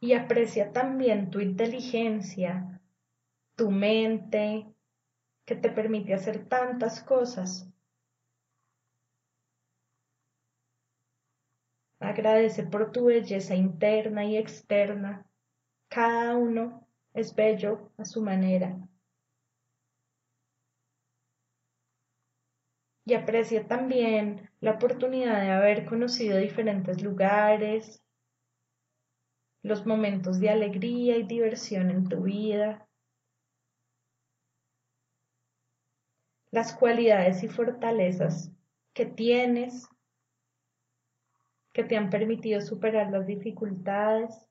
[0.00, 2.80] Y aprecia también tu inteligencia,
[3.56, 4.66] tu mente,
[5.44, 7.68] que te permite hacer tantas cosas.
[12.00, 15.26] Agradece por tu belleza interna y externa.
[15.88, 18.76] Cada uno es bello a su manera.
[23.04, 28.02] Y aprecia también la oportunidad de haber conocido diferentes lugares,
[29.62, 32.86] los momentos de alegría y diversión en tu vida,
[36.50, 38.52] las cualidades y fortalezas
[38.92, 39.88] que tienes
[41.72, 44.48] que te han permitido superar las dificultades.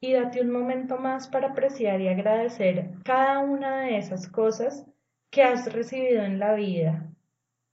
[0.00, 4.86] Y date un momento más para apreciar y agradecer cada una de esas cosas
[5.30, 7.12] que has recibido en la vida,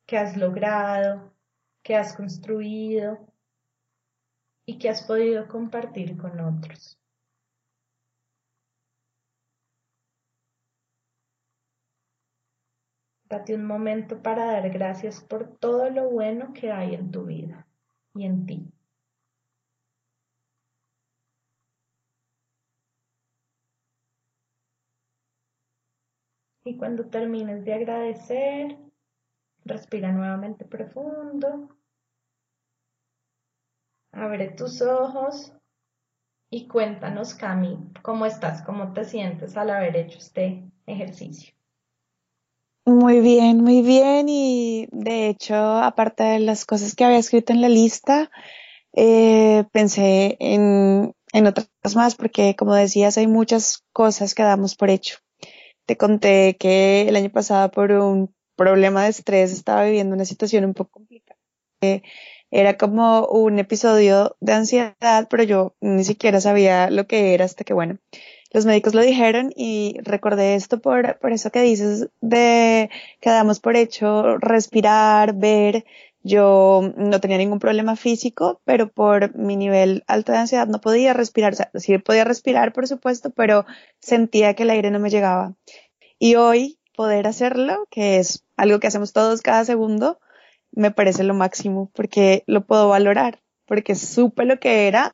[0.08, 1.34] que has logrado,
[1.84, 3.28] que has construido
[4.66, 6.98] y que has podido compartir con otros.
[13.28, 17.68] Date un momento para dar gracias por todo lo bueno que hay en tu vida
[18.14, 18.75] y en ti.
[26.68, 28.76] Y cuando termines de agradecer,
[29.66, 31.70] respira nuevamente profundo.
[34.12, 35.54] Abre tus ojos
[36.50, 41.54] y cuéntanos, Cami, cómo estás, cómo te sientes al haber hecho este ejercicio.
[42.88, 44.28] Muy bien, muy bien.
[44.28, 48.32] Y de hecho, aparte de las cosas que había escrito en la lista,
[48.94, 54.90] eh, pensé en, en otras más porque, como decías, hay muchas cosas que damos por
[54.90, 55.18] hecho.
[55.86, 60.66] Te conté que el año pasado por un problema de estrés estaba viviendo una situación
[60.66, 61.36] un poco complicada
[62.52, 67.64] era como un episodio de ansiedad, pero yo ni siquiera sabía lo que era hasta
[67.64, 68.00] que, bueno,
[68.52, 73.60] los médicos lo dijeron y recordé esto por, por eso que dices de que damos
[73.60, 75.86] por hecho respirar, ver.
[76.28, 81.14] Yo no tenía ningún problema físico, pero por mi nivel alto de ansiedad no podía
[81.14, 81.54] respirar.
[81.54, 83.68] O sea, sí podía respirar, por supuesto, pero
[84.02, 85.54] sentía que el aire no me llegaba.
[86.18, 90.20] Y hoy poder hacerlo, que es algo que hacemos todos cada segundo,
[90.72, 95.12] me parece lo máximo porque lo puedo valorar, porque supe lo que era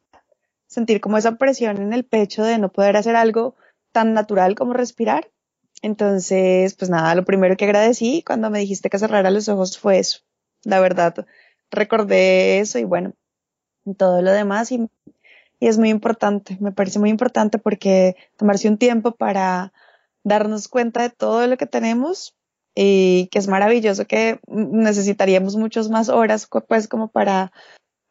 [0.66, 3.56] sentir como esa presión en el pecho de no poder hacer algo
[3.92, 5.30] tan natural como respirar.
[5.82, 10.00] Entonces, pues nada, lo primero que agradecí cuando me dijiste que cerrara los ojos fue
[10.00, 10.22] eso.
[10.64, 11.26] La verdad,
[11.72, 13.14] recordé eso y bueno,
[13.98, 14.90] todo lo demás y,
[15.60, 19.74] y es muy importante, me parece muy importante porque tomarse un tiempo para
[20.24, 22.36] darnos cuenta de todo lo que tenemos
[22.76, 27.52] y que es maravilloso que necesitaríamos muchas más horas pues como para,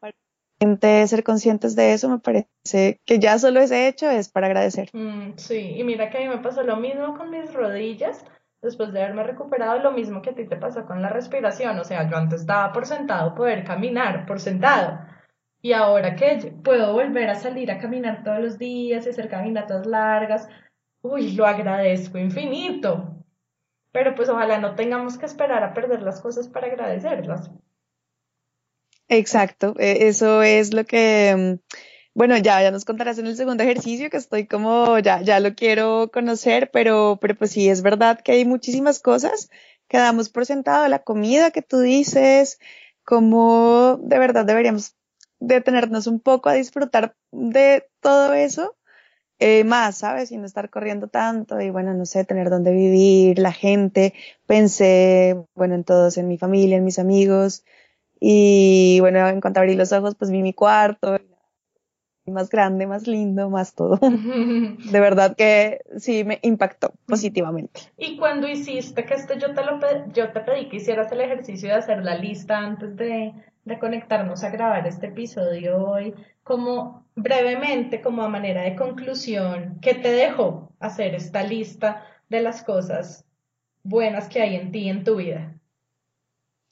[0.01, 4.91] para ser conscientes de eso me parece que ya solo ese hecho es para agradecer.
[4.93, 8.25] Mm, sí y mira que a mí me pasó lo mismo con mis rodillas
[8.62, 11.79] después de haberme recuperado lo mismo que a ti te pasó con la respiración.
[11.79, 15.01] O sea yo antes daba por sentado poder caminar por sentado.
[15.62, 19.87] Y ahora que puedo volver a salir a caminar todos los días y hacer caminatas
[19.87, 20.49] largas
[21.03, 23.25] uy lo agradezco infinito.
[23.92, 27.51] Pero pues ojalá no tengamos que esperar a perder las cosas para agradecerlas.
[29.09, 31.75] Exacto, e, eso es lo que, mm,
[32.20, 35.54] bueno, ya, ya nos contarás en el segundo ejercicio que estoy como, ya, ya lo
[35.54, 39.48] quiero conocer, pero, pero pues sí, es verdad que hay muchísimas cosas
[39.88, 42.59] que damos por sentado, la comida que tú dices,
[43.04, 44.96] como de verdad deberíamos
[45.38, 48.76] detenernos un poco a disfrutar de todo eso
[49.38, 50.30] eh, más, ¿sabes?
[50.30, 54.12] Y no estar corriendo tanto y bueno, no sé, tener dónde vivir, la gente.
[54.46, 57.64] Pensé, bueno, en todos, en mi familia, en mis amigos.
[58.20, 61.18] Y bueno, en cuanto abrí los ojos, pues vi mi cuarto,
[62.31, 63.99] más grande, más lindo, más todo.
[64.01, 67.81] De verdad que sí me impactó positivamente.
[67.97, 69.79] Y cuando hiciste que este yo te lo
[70.12, 73.33] yo te pedí que hicieras el ejercicio de hacer la lista antes de,
[73.64, 79.95] de conectarnos a grabar este episodio hoy, como brevemente, como a manera de conclusión, ¿qué
[79.95, 83.25] te dejó hacer esta lista de las cosas
[83.83, 85.55] buenas que hay en ti, en tu vida?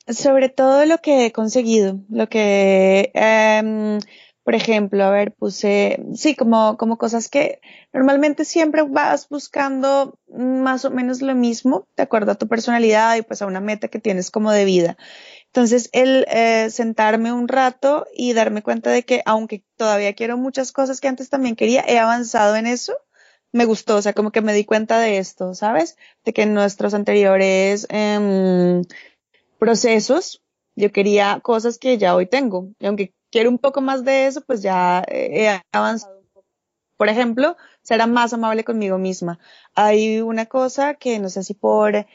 [0.07, 3.99] Sobre todo lo que he conseguido, lo que, eh,
[4.49, 7.61] por ejemplo, a ver, puse, sí, como, como cosas que
[7.93, 13.21] normalmente siempre vas buscando más o menos lo mismo, de acuerdo a tu personalidad y
[13.21, 14.97] pues a una meta que tienes como de vida.
[15.49, 20.73] Entonces, el eh, sentarme un rato y darme cuenta de que aunque todavía quiero muchas
[20.73, 22.95] cosas que antes también quería, he avanzado en eso,
[23.53, 25.99] me gustó, o sea, como que me di cuenta de esto, ¿sabes?
[26.25, 28.81] De que en nuestros anteriores eh,
[29.59, 30.43] procesos
[30.75, 32.71] yo quería cosas que ya hoy tengo.
[32.79, 36.47] Y aunque quiero un poco más de eso, pues ya he avanzado un poco.
[36.97, 39.39] Por ejemplo, será más amable conmigo misma.
[39.75, 42.07] Hay una cosa que no sé si por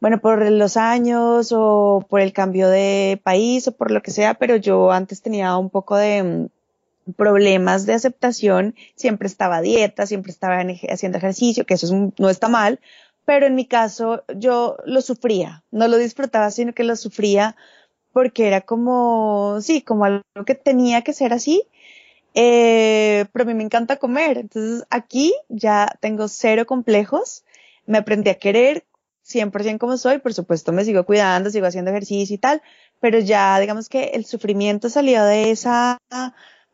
[0.00, 4.34] bueno, por los años o por el cambio de país o por lo que sea,
[4.34, 10.32] pero yo antes tenía un poco de mm, problemas de aceptación, siempre estaba dieta, siempre
[10.32, 12.80] estaba haciendo ejercicio, que eso no está mal,
[13.26, 17.56] pero en mi caso yo lo sufría, no lo disfrutaba, sino que lo sufría
[18.12, 21.66] porque era como, sí, como algo que tenía que ser así,
[22.34, 27.44] eh, pero a mí me encanta comer, entonces aquí ya tengo cero complejos,
[27.86, 28.84] me aprendí a querer
[29.24, 32.62] 100% como soy, por supuesto me sigo cuidando, sigo haciendo ejercicio y tal,
[33.00, 35.98] pero ya digamos que el sufrimiento salió de esa,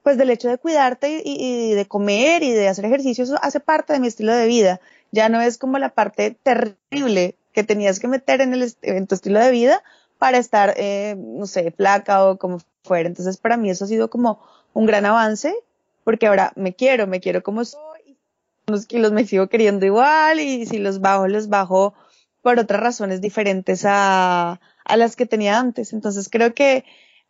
[0.02, 3.92] pues del hecho de cuidarte y, de comer y de hacer ejercicio, eso hace parte
[3.92, 4.80] de mi estilo de vida,
[5.12, 9.14] ya no es como la parte terrible que tenías que meter en, el, en tu
[9.14, 9.82] estilo de vida
[10.18, 13.08] para estar, eh, no sé, flaca o como fuera.
[13.08, 14.40] Entonces, para mí eso ha sido como
[14.72, 15.54] un gran avance,
[16.04, 18.16] porque ahora me quiero, me quiero como soy,
[18.66, 21.94] unos kilos me sigo queriendo igual, y si los bajo, los bajo
[22.42, 25.92] por otras razones diferentes a, a las que tenía antes.
[25.92, 26.84] Entonces, creo que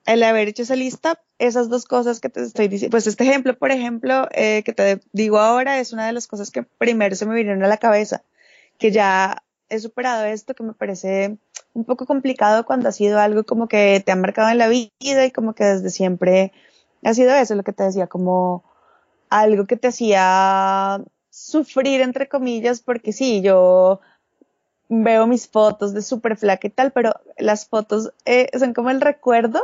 [0.06, 3.58] el haber hecho esa lista, esas dos cosas que te estoy diciendo, pues este ejemplo,
[3.58, 7.26] por ejemplo, eh, que te digo ahora, es una de las cosas que primero se
[7.26, 8.22] me vinieron a la cabeza,
[8.78, 11.38] que ya he superado esto, que me parece
[11.76, 15.26] un poco complicado cuando ha sido algo como que te ha marcado en la vida
[15.26, 16.52] y como que desde siempre
[17.04, 18.64] ha sido eso lo que te decía, como
[19.28, 24.00] algo que te hacía sufrir, entre comillas, porque sí, yo
[24.88, 29.02] veo mis fotos de súper flaca y tal, pero las fotos eh, son como el
[29.02, 29.62] recuerdo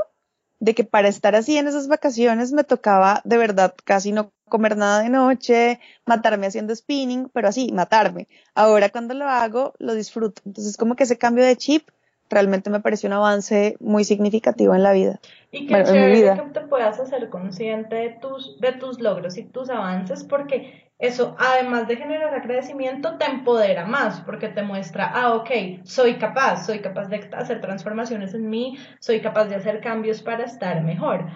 [0.60, 4.76] de que para estar así en esas vacaciones me tocaba de verdad casi no comer
[4.76, 8.28] nada de noche, matarme haciendo spinning, pero así, matarme.
[8.54, 10.42] Ahora cuando lo hago, lo disfruto.
[10.44, 11.88] Entonces como que ese cambio de chip
[12.32, 15.20] realmente me pareció un avance muy significativo en la vida.
[15.50, 19.70] Y que chévere que te puedas hacer consciente de tus, de tus logros y tus
[19.70, 25.50] avances, porque eso, además de generar agradecimiento, te empodera más, porque te muestra, ah, ok,
[25.84, 30.44] soy capaz, soy capaz de hacer transformaciones en mí, soy capaz de hacer cambios para
[30.44, 31.26] estar mejor.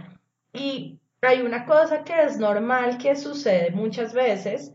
[0.53, 4.73] Y hay una cosa que es normal que sucede muchas veces,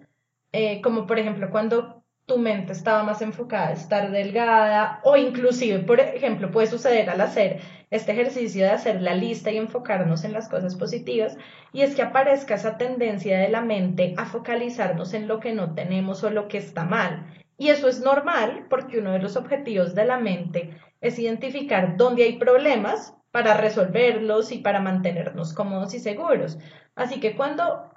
[0.51, 1.90] eh, como por ejemplo cuando
[2.31, 7.59] tu mente estaba más enfocada estar delgada o inclusive, por ejemplo, puede suceder al hacer
[7.89, 11.35] este ejercicio de hacer la lista y enfocarnos en las cosas positivas
[11.73, 15.75] y es que aparezca esa tendencia de la mente a focalizarnos en lo que no
[15.75, 17.25] tenemos o lo que está mal.
[17.57, 22.23] Y eso es normal porque uno de los objetivos de la mente es identificar dónde
[22.23, 26.59] hay problemas para resolverlos y para mantenernos cómodos y seguros.
[26.95, 27.90] Así que cuando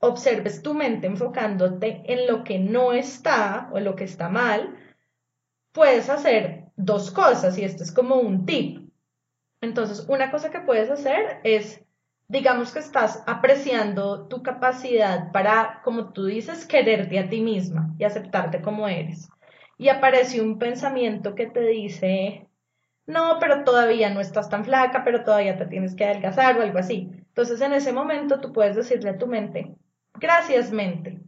[0.00, 4.76] observes tu mente enfocándote en lo que no está o lo que está mal,
[5.72, 8.90] puedes hacer dos cosas y esto es como un tip.
[9.60, 11.82] Entonces, una cosa que puedes hacer es,
[12.28, 18.04] digamos que estás apreciando tu capacidad para, como tú dices, quererte a ti misma y
[18.04, 19.28] aceptarte como eres.
[19.76, 22.48] Y aparece un pensamiento que te dice,
[23.06, 26.78] no, pero todavía no estás tan flaca, pero todavía te tienes que adelgazar o algo
[26.78, 27.10] así.
[27.28, 29.74] Entonces, en ese momento tú puedes decirle a tu mente,
[30.14, 31.18] Gracias, mente.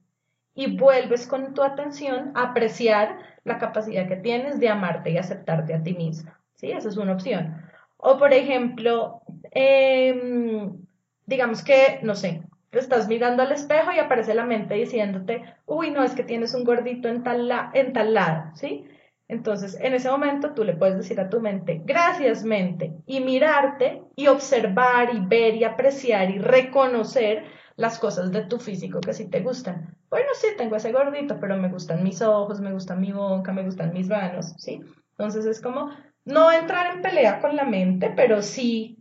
[0.55, 5.75] Y vuelves con tu atención a apreciar la capacidad que tienes de amarte y aceptarte
[5.75, 6.39] a ti misma.
[6.55, 6.71] ¿Sí?
[6.71, 7.63] Esa es una opción.
[7.97, 10.77] O, por ejemplo, em,
[11.27, 15.91] digamos que, no sé, te estás mirando al espejo y aparece la mente diciéndote, uy,
[15.91, 18.87] no, es que tienes un gordito en tal, en tal lado, ¿sí?
[19.29, 24.03] Entonces, en ese momento tú le puedes decir a tu mente, gracias mente, y mirarte
[24.17, 27.45] y observar y ver y apreciar y reconocer
[27.77, 29.97] las cosas de tu físico que sí te gustan.
[30.11, 33.65] Bueno, sí, tengo ese gordito, pero me gustan mis ojos, me gusta mi boca, me
[33.65, 34.81] gustan mis manos, ¿sí?
[35.13, 35.91] Entonces es como
[36.25, 38.99] no entrar en pelea con la mente, pero sí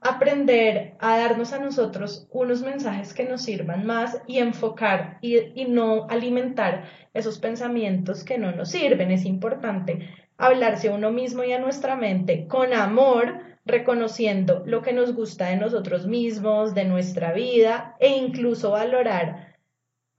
[0.00, 5.66] aprender a darnos a nosotros unos mensajes que nos sirvan más y enfocar y, y,
[5.66, 9.12] no alimentar esos pensamientos que no nos sirven.
[9.12, 14.92] Es importante hablarse a uno mismo y a nuestra mente con amor reconociendo lo que
[14.92, 19.56] nos gusta de nosotros mismos, de nuestra vida e incluso valorar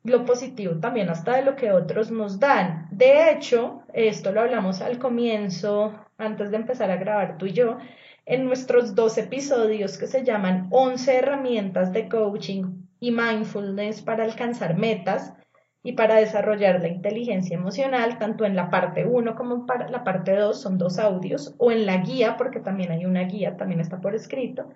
[0.03, 2.87] lo positivo también hasta de lo que otros nos dan.
[2.91, 7.77] De hecho, esto lo hablamos al comienzo, antes de empezar a grabar tú y yo,
[8.25, 14.77] en nuestros dos episodios que se llaman 11 herramientas de coaching y mindfulness para alcanzar
[14.77, 15.33] metas
[15.83, 20.33] y para desarrollar la inteligencia emocional, tanto en la parte 1 como en la parte
[20.33, 23.99] 2, son dos audios, o en la guía, porque también hay una guía, también está
[23.99, 24.69] por escrito.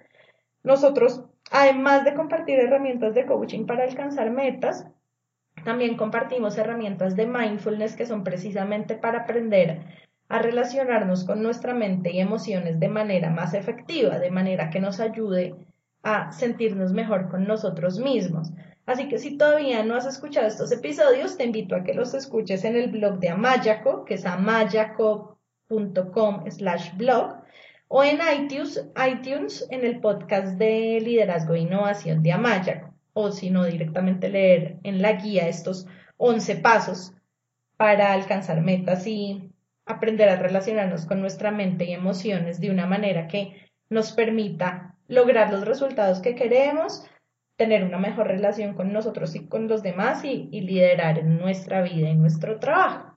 [0.63, 4.85] Nosotros, además de compartir herramientas de coaching para alcanzar metas,
[5.63, 9.79] también compartimos herramientas de mindfulness que son precisamente para aprender
[10.27, 14.99] a relacionarnos con nuestra mente y emociones de manera más efectiva, de manera que nos
[14.99, 15.55] ayude
[16.03, 18.51] a sentirnos mejor con nosotros mismos.
[18.87, 22.63] Así que si todavía no has escuchado estos episodios, te invito a que los escuches
[22.63, 25.37] en el blog de Amayaco, que es amayaco.com
[26.49, 27.43] slash blog,
[27.89, 33.49] o en iTunes, iTunes en el podcast de liderazgo e innovación de Amayaco, o si
[33.49, 35.85] no, directamente leer en la guía estos
[36.15, 37.13] 11 pasos
[37.75, 39.51] para alcanzar metas y
[39.85, 45.51] aprender a relacionarnos con nuestra mente y emociones de una manera que nos permita lograr
[45.51, 47.03] los resultados que queremos,
[47.57, 52.09] tener una mejor relación con nosotros y con los demás y, liderar en nuestra vida
[52.09, 53.15] y nuestro trabajo.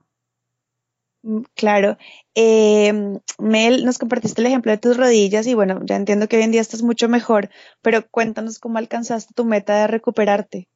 [1.21, 1.97] Mm, claro.
[2.33, 6.43] Em, Mel, nos compartiste el ejemplo de tus rodillas y bueno, ya entiendo que hoy
[6.43, 7.49] en día estás mucho mejor,
[7.81, 10.67] pero cuéntanos cómo alcanzaste tu meta de recuperarte.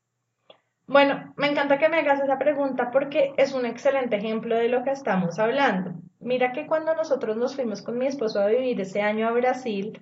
[0.87, 4.83] Bueno, me encanta que me hagas esa pregunta porque es un excelente ejemplo de lo
[4.83, 5.95] que estamos hablando.
[6.19, 9.99] Mira que cuando nosotros nos fuimos con mi esposo a vivir ese año a Brasil,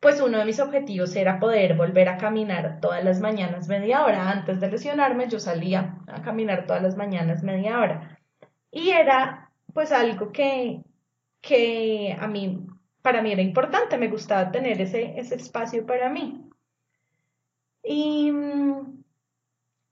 [0.00, 4.30] pues uno de mis objetivos era poder volver a caminar todas las mañanas media hora.
[4.30, 8.18] Antes de lesionarme, yo salía a caminar todas las mañanas media hora.
[8.70, 10.82] Y era pues algo que,
[11.42, 12.66] que a mí,
[13.02, 16.48] para mí era importante, me gustaba tener ese, ese espacio para mí.
[17.82, 19.02] Y mm,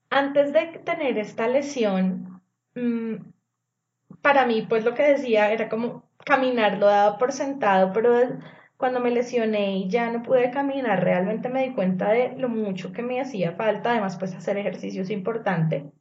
[0.09, 2.41] antes de tener esta lesión,
[2.75, 3.15] mm,
[4.21, 8.39] para mí, pues lo que decía era como caminar, lo daba por sentado, pero
[8.79, 12.91] cuando me lesioné y ya no pude caminar, realmente me di cuenta de lo mucho
[12.91, 15.91] que me hacía falta, además pues hacer ejercicio es importante.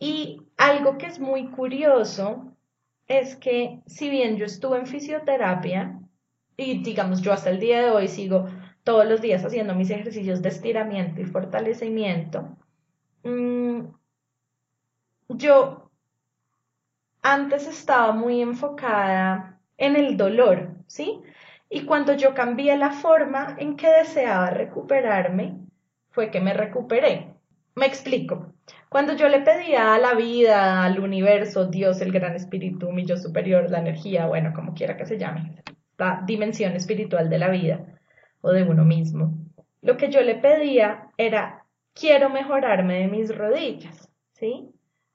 [0.00, 2.56] Y algo que es muy curioso
[3.06, 6.00] es que si bien yo estuve en fisioterapia
[6.56, 8.46] y digamos yo hasta el día de hoy sigo
[8.82, 12.56] todos los días haciendo mis ejercicios de estiramiento y fortalecimiento,
[13.22, 13.92] Mm,
[15.28, 15.90] yo
[17.22, 21.22] antes estaba muy enfocada en el dolor, ¿sí?
[21.70, 25.56] Y cuando yo cambié la forma en que deseaba recuperarme,
[26.10, 27.28] fue que me recuperé.
[27.76, 28.52] Me explico.
[28.88, 33.16] Cuando yo le pedía a la vida, al universo, Dios, el gran espíritu, mi yo
[33.16, 35.62] superior, la energía, bueno, como quiera que se llame,
[35.96, 37.86] la dimensión espiritual de la vida
[38.40, 39.38] o de uno mismo,
[39.80, 41.64] lo que yo le pedía era
[41.94, 44.70] quiero mejorarme de mis rodillas, ¿sí?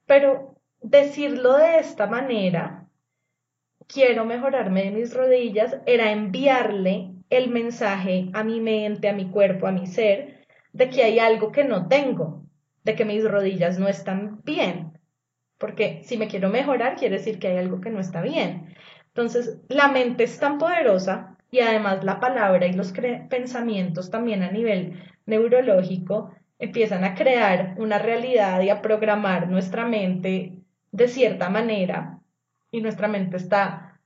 [0.05, 2.84] Pero decirlo de esta manera,
[3.87, 9.67] quiero mejorarme de mis rodillas, era enviarle el mensaje a mi mente, a mi cuerpo,
[9.67, 12.43] a mi ser, de que hay algo que no tengo,
[12.83, 14.99] de que mis rodillas no están bien.
[15.57, 18.75] Porque si me quiero mejorar, quiere decir que hay algo que no está bien.
[19.07, 22.93] Entonces, la mente es tan poderosa y además la palabra y los
[23.29, 30.59] pensamientos también a nivel neurológico empiezan a crear una realidad y a programar nuestra mente
[30.91, 32.14] de cierta manera
[32.77, 33.99] y nuestra mente está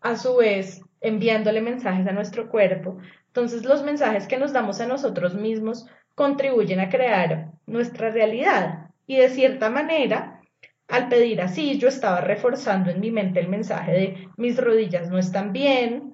[0.00, 2.98] a su vez enviándole mensajes a nuestro cuerpo.
[3.26, 9.16] Entonces los mensajes que nos damos a nosotros mismos contribuyen a crear nuestra realidad y
[9.16, 10.40] de cierta manera
[10.88, 15.18] al pedir así yo estaba reforzando en mi mente el mensaje de mis rodillas no
[15.18, 16.12] están bien,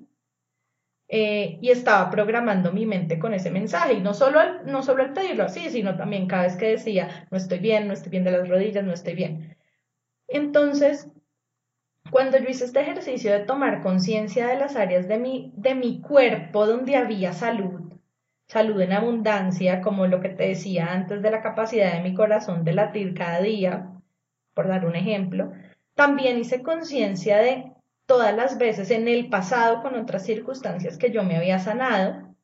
[1.10, 3.94] eh, y estaba programando mi mente con ese mensaje.
[3.94, 7.26] Y no solo, al, no solo al pedirlo así, sino también cada vez que decía,
[7.30, 9.56] no estoy bien, no estoy bien de las rodillas, no estoy bien.
[10.28, 11.08] Entonces,
[12.10, 16.00] cuando yo hice este ejercicio de tomar conciencia de las áreas de mi, de mi
[16.00, 17.92] cuerpo donde había salud,
[18.46, 22.64] salud en abundancia, como lo que te decía antes de la capacidad de mi corazón
[22.64, 23.90] de latir cada día,
[24.54, 25.52] por dar un ejemplo,
[25.94, 27.72] también hice conciencia de
[28.06, 32.34] todas las veces en el pasado con otras circunstancias que yo me había sanado,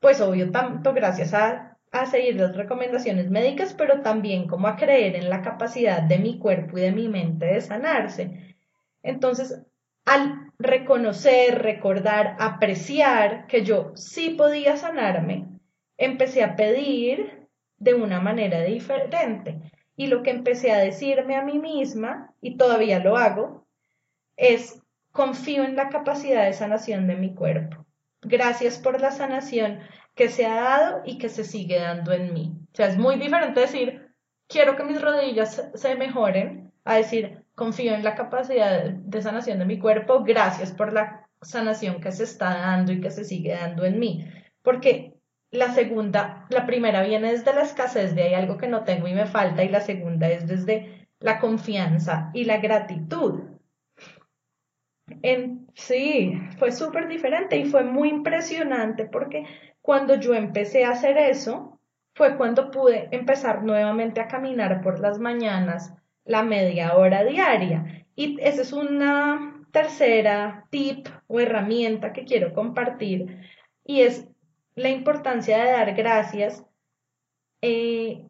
[0.00, 5.16] pues obvio tanto gracias a, a seguir las recomendaciones médicas, pero también como a creer
[5.16, 8.57] en la capacidad de mi cuerpo y de mi mente de sanarse.
[9.08, 9.58] Entonces,
[10.04, 15.48] al reconocer, recordar, apreciar que yo sí podía sanarme,
[15.96, 17.48] empecé a pedir
[17.78, 19.72] de una manera diferente.
[19.96, 23.66] Y lo que empecé a decirme a mí misma, y todavía lo hago,
[24.36, 27.86] es confío en la capacidad de sanación de mi cuerpo.
[28.20, 29.80] Gracias por la sanación
[30.14, 32.52] que se ha dado y que se sigue dando en mí.
[32.72, 34.12] O sea, es muy diferente decir,
[34.48, 39.66] quiero que mis rodillas se mejoren, a decir, confío en la capacidad de sanación de
[39.66, 43.84] mi cuerpo, gracias por la sanación que se está dando y que se sigue dando
[43.84, 44.26] en mí.
[44.62, 45.12] Porque
[45.50, 49.14] la segunda, la primera viene desde la escasez de hay algo que no tengo y
[49.14, 53.58] me falta, y la segunda es desde la confianza y la gratitud
[55.74, 59.44] sí, fue súper diferente y fue muy impresionante porque
[59.80, 61.80] cuando yo empecé a hacer eso,
[62.14, 65.94] fue cuando pude empezar nuevamente a caminar por las mañanas
[66.28, 68.06] la media hora diaria.
[68.14, 73.40] Y esa es una tercera tip o herramienta que quiero compartir
[73.84, 74.26] y es
[74.76, 76.64] la importancia de dar gracias,
[77.62, 78.24] eh,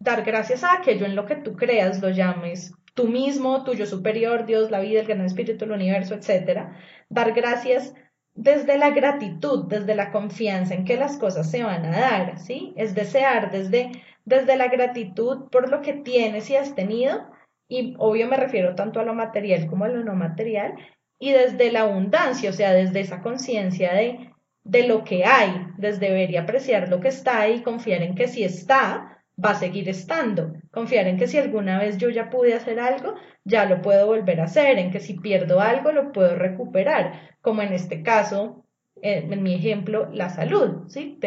[0.00, 4.46] dar gracias a aquello en lo que tú creas, lo llames tú mismo, tuyo superior,
[4.46, 6.70] Dios, la vida, el gran espíritu, el universo, etc.
[7.08, 7.94] Dar gracias
[8.34, 12.72] desde la gratitud, desde la confianza en que las cosas se van a dar, ¿sí?
[12.76, 13.90] Es desear desde,
[14.24, 17.26] desde la gratitud por lo que tienes y has tenido,
[17.68, 20.74] y obvio me refiero tanto a lo material como a lo no material,
[21.18, 24.30] y desde la abundancia, o sea, desde esa conciencia de,
[24.64, 28.28] de lo que hay, desde ver y apreciar lo que está y confiar en que
[28.28, 30.52] si está, va a seguir estando.
[30.70, 33.14] Confiar en que si alguna vez yo ya pude hacer algo,
[33.44, 37.62] ya lo puedo volver a hacer, en que si pierdo algo, lo puedo recuperar, como
[37.62, 38.64] en este caso,
[39.02, 41.18] eh, en mi ejemplo, la salud, ¿sí?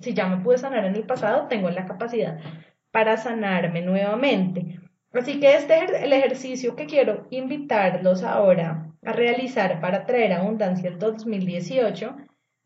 [0.00, 2.38] Si, ya me pude sanar en el pasado, tengo la capacidad
[2.90, 4.80] para sanarme nuevamente.
[5.12, 10.88] Así que este es el ejercicio que quiero invitarlos ahora a realizar para traer abundancia
[10.88, 12.16] el 2018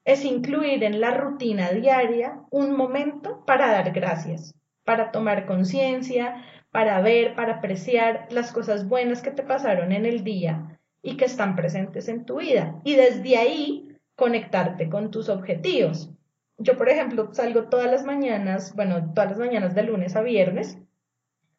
[0.05, 7.01] es incluir en la rutina diaria un momento para dar gracias, para tomar conciencia, para
[7.01, 11.57] ver, para apreciar las cosas buenas que te pasaron en el día y que están
[11.57, 12.81] presentes en tu vida.
[12.85, 16.14] Y desde ahí conectarte con tus objetivos.
[16.59, 20.79] Yo, por ejemplo, salgo todas las mañanas, bueno, todas las mañanas de lunes a viernes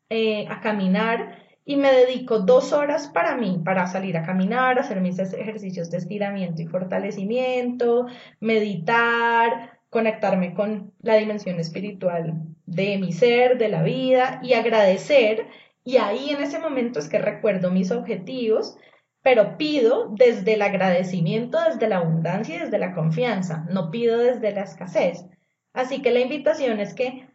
[0.10, 5.02] eh, a caminar y me dedico dos horas para mí, para salir a caminar, hacer
[5.02, 8.06] mis ejercicios de estiramiento y fortalecimiento,
[8.40, 12.36] meditar, conectarme con la dimensión espiritual
[12.68, 15.48] de mi ser, de la vida y agradecer.
[15.84, 18.78] Y ahí en ese momento es que recuerdo mis objetivos,
[19.26, 24.52] pero pido desde el agradecimiento, desde la abundancia y desde la confianza, no pido desde
[24.52, 25.26] la escasez.
[25.74, 27.28] Así que la invitación es que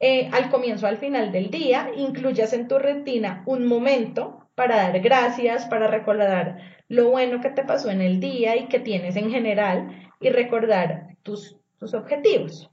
[0.00, 5.00] eh, al comienzo, al final del día, incluyas en tu rutina un momento para dar
[5.00, 9.30] gracias, para recordar lo bueno que te pasó en el día y que tienes en
[9.30, 12.70] general y recordar tus, tus objetivos.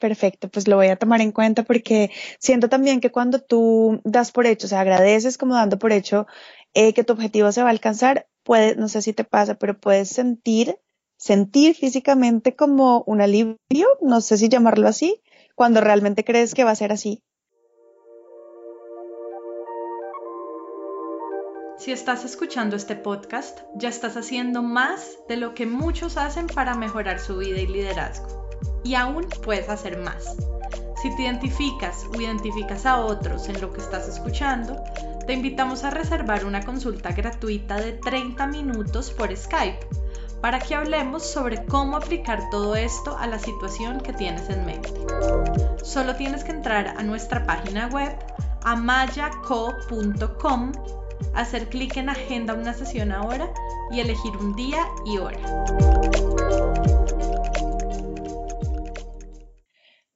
[0.00, 4.32] Perfecto, pues lo voy a tomar en cuenta porque siento también que cuando tú das
[4.32, 6.26] por hecho, o sea, agradeces como dando por hecho
[6.72, 9.78] eh, que tu objetivo se va a alcanzar, puedes, no sé si te pasa, pero
[9.78, 10.78] puedes sentir,
[11.18, 13.58] sentir físicamente como un alivio,
[14.00, 15.20] no sé si llamarlo así,
[15.54, 17.22] cuando realmente crees que va a ser así.
[21.76, 26.74] Si estás escuchando este podcast, ya estás haciendo más de lo que muchos hacen para
[26.74, 28.39] mejorar su vida y liderazgo.
[28.84, 30.36] Y aún puedes hacer más.
[31.02, 34.76] Si te identificas o identificas a otros en lo que estás escuchando,
[35.26, 39.86] te invitamos a reservar una consulta gratuita de 30 minutos por Skype
[40.40, 44.92] para que hablemos sobre cómo aplicar todo esto a la situación que tienes en mente.
[45.82, 48.16] Solo tienes que entrar a nuestra página web
[48.62, 49.52] amayaco.com,
[51.34, 53.50] hacer clic en Agenda una sesión ahora
[53.90, 55.38] y elegir un día y hora.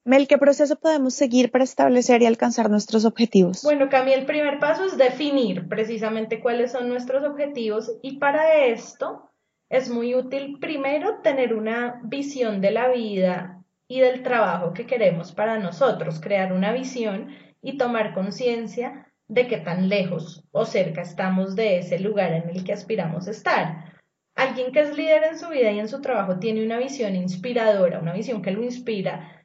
[0.06, 3.62] Mel, ¿qué proceso podemos seguir para establecer y alcanzar nuestros objetivos?
[3.62, 9.30] Bueno, Cami, el primer paso es definir precisamente cuáles son nuestros objetivos y para esto
[9.70, 15.32] es muy útil primero tener una visión de la vida y del trabajo que queremos
[15.32, 21.56] para nosotros, crear una visión y tomar conciencia de qué tan lejos o cerca estamos
[21.56, 23.94] de ese lugar en el que aspiramos estar.
[24.34, 28.00] Alguien que es líder en su vida y en su trabajo tiene una visión inspiradora,
[28.00, 29.43] una visión que lo inspira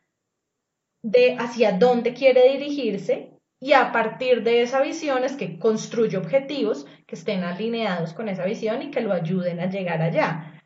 [1.01, 3.31] de hacia dónde quiere dirigirse
[3.61, 8.45] y a partir de esa visión es que construye objetivos que estén alineados con esa
[8.45, 10.61] visión y que lo ayuden a llegar allá.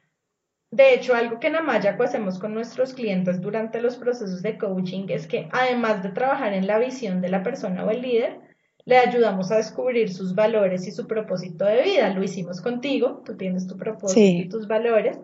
[0.72, 5.06] De hecho, algo que en Amayaco hacemos con nuestros clientes durante los procesos de coaching
[5.10, 8.40] es que además de trabajar en la visión de la persona o el líder,
[8.86, 12.10] le ayudamos a descubrir sus valores y su propósito de vida.
[12.14, 15.20] Lo hicimos contigo, tú tienes tu propósito y tus valores.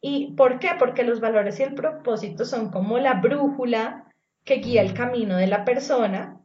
[0.00, 0.70] ¿Y por qué?
[0.78, 4.05] Porque los valores y el propósito son como la brújula
[4.46, 6.40] que guía el camino de la persona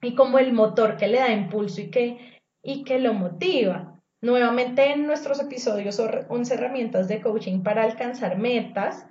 [0.00, 4.00] y como el motor que le da impulso y que, y que lo motiva.
[4.22, 9.06] Nuevamente en nuestros episodios 11 herramientas de coaching para alcanzar metas,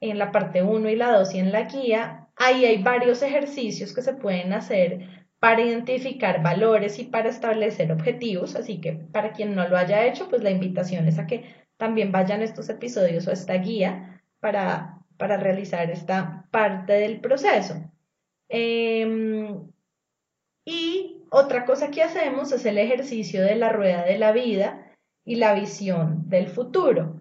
[0.00, 3.94] en la parte 1 y la 2 y en la guía, ahí hay varios ejercicios
[3.94, 9.54] que se pueden hacer para identificar valores y para establecer objetivos, así que para quien
[9.54, 11.44] no lo haya hecho, pues la invitación es a que
[11.76, 17.74] también vayan estos episodios o esta guía para, para realizar esta parte del proceso.
[18.48, 19.70] Em,
[20.64, 24.94] y otra cosa que hacemos es el ejercicio de la rueda de la vida
[25.24, 27.20] y la visión del futuro.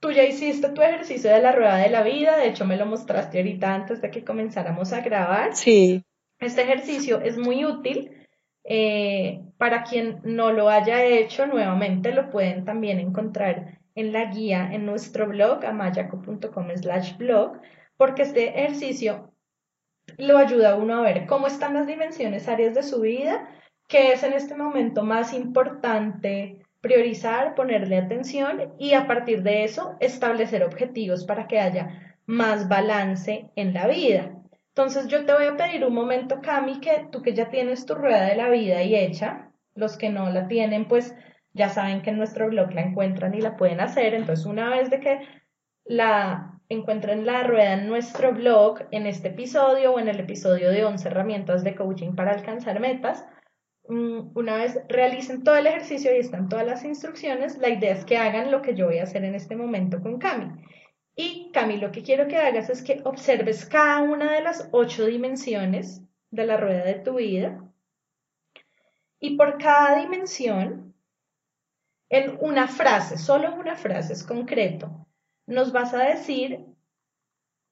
[0.00, 2.86] Tú ya hiciste tu ejercicio de la rueda de la vida, de hecho me lo
[2.86, 5.56] mostraste ahorita antes de que comenzáramos a grabar.
[5.56, 6.04] Sí.
[6.38, 8.12] Este ejercicio es muy útil.
[8.68, 14.68] Eh, para quien no lo haya hecho, nuevamente lo pueden también encontrar en la guía
[14.72, 17.60] en nuestro blog, amayaco.com slash blog,
[17.96, 19.32] porque este ejercicio
[20.18, 23.48] lo ayuda a uno a ver cómo están las dimensiones áreas de su vida,
[23.88, 29.96] qué es en este momento más importante priorizar, ponerle atención y a partir de eso
[30.00, 34.32] establecer objetivos para que haya más balance en la vida.
[34.68, 37.94] Entonces yo te voy a pedir un momento, Cami, que tú que ya tienes tu
[37.94, 41.14] rueda de la vida y hecha, los que no la tienen, pues
[41.54, 44.14] ya saben que en nuestro blog la encuentran y la pueden hacer.
[44.14, 45.20] Entonces una vez de que
[45.84, 50.84] la encuentren la rueda en nuestro blog, en este episodio o en el episodio de
[50.84, 53.24] 11 herramientas de coaching para alcanzar metas,
[53.88, 58.04] mm, una vez realicen todo el ejercicio y están todas las instrucciones, la idea es
[58.04, 60.52] que hagan lo que yo voy a hacer en este momento con Cami.
[61.14, 65.06] Y Cami, lo que quiero que hagas es que observes cada una de las ocho
[65.06, 67.62] dimensiones de la rueda de tu vida
[69.18, 70.94] y por cada dimensión,
[72.08, 75.06] en una frase, solo una frase, es concreto,
[75.46, 76.60] nos vas a decir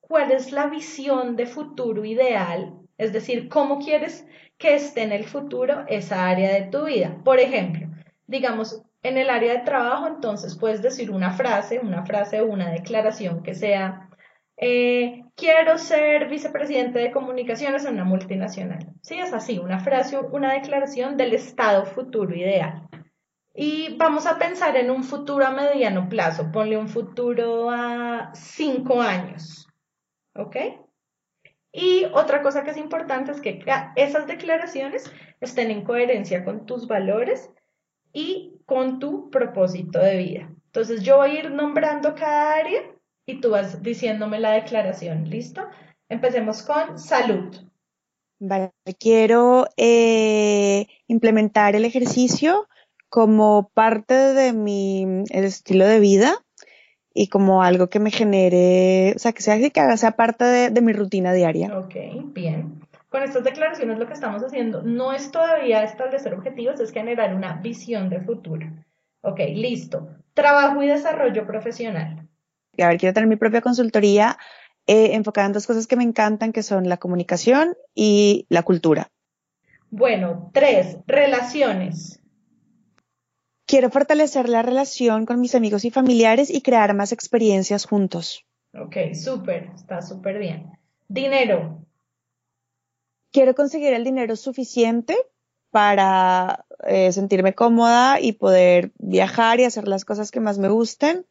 [0.01, 4.27] cuál es la visión de futuro ideal, es decir, cómo quieres
[4.59, 7.21] que esté en el futuro esa área de tu vida.
[7.25, 7.89] Por ejemplo,
[8.27, 12.71] digamos, en el área de trabajo, entonces puedes decir una frase, una frase o una
[12.71, 14.09] declaración que sea,
[14.57, 18.87] eh, quiero ser vicepresidente de comunicaciones en una multinacional.
[19.03, 22.89] Sí, es así, una frase, una declaración del estado futuro ideal.
[23.55, 26.51] Y vamos a pensar en un futuro a mediano plazo.
[26.51, 29.69] Ponle un futuro a cinco años.
[30.35, 30.57] ¿Ok?
[31.73, 33.65] Y otra cosa que es importante es que
[33.97, 37.51] esas declaraciones estén en coherencia con tus valores
[38.13, 40.55] y con tu propósito de vida.
[40.67, 42.81] Entonces yo voy a ir nombrando cada área
[43.27, 45.29] y tú vas diciéndome la declaración.
[45.31, 45.63] ¿Listo?
[46.09, 47.57] Empecemos con salud.
[48.41, 52.69] Vale, quiero eh, implementar el ejercicio
[53.15, 56.35] como parte de mi estilo de vida
[57.15, 60.93] y como algo que me genere, o sea, que sea, que sea parte de, mi
[60.93, 61.79] rutina diaria.
[61.79, 61.95] Ok,
[62.33, 62.81] bien.
[63.11, 67.53] Con estas declaraciones lo que estamos haciendo no es todavía establecer objetivos, es generar una
[67.61, 68.67] visión de futuro.
[69.21, 70.09] Ok, listo.
[70.35, 72.29] Trabajo y desarrollo profesional.
[72.81, 74.39] A ver, quiero tener mi propia consultoría
[74.89, 79.13] eh, enfocada en dos cosas que me encantan, que son la comunicación y la cultura.
[79.89, 82.21] Bueno, tres, relaciones.
[83.75, 88.47] Quiero fortalecer la relación con mis amigos y familiares y crear más experiencias juntos.
[88.73, 90.71] Ok, súper, está súper bien.
[91.09, 91.85] Dinero.
[93.33, 95.17] Quiero conseguir el dinero suficiente
[95.73, 101.27] para eh, sentirme cómoda y poder viajar y hacer las cosas que más me gusten.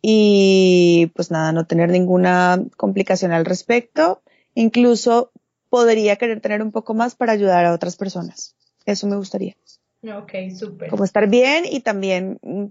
[0.00, 4.22] Y pues nada, no tener ninguna complicación al respecto.
[4.54, 5.32] Incluso
[5.68, 8.54] podría querer tener un poco más para ayudar a otras personas.
[8.86, 9.56] Eso me gustaría.
[10.02, 10.90] Ok, súper.
[10.90, 12.66] Como estar bien y también mm,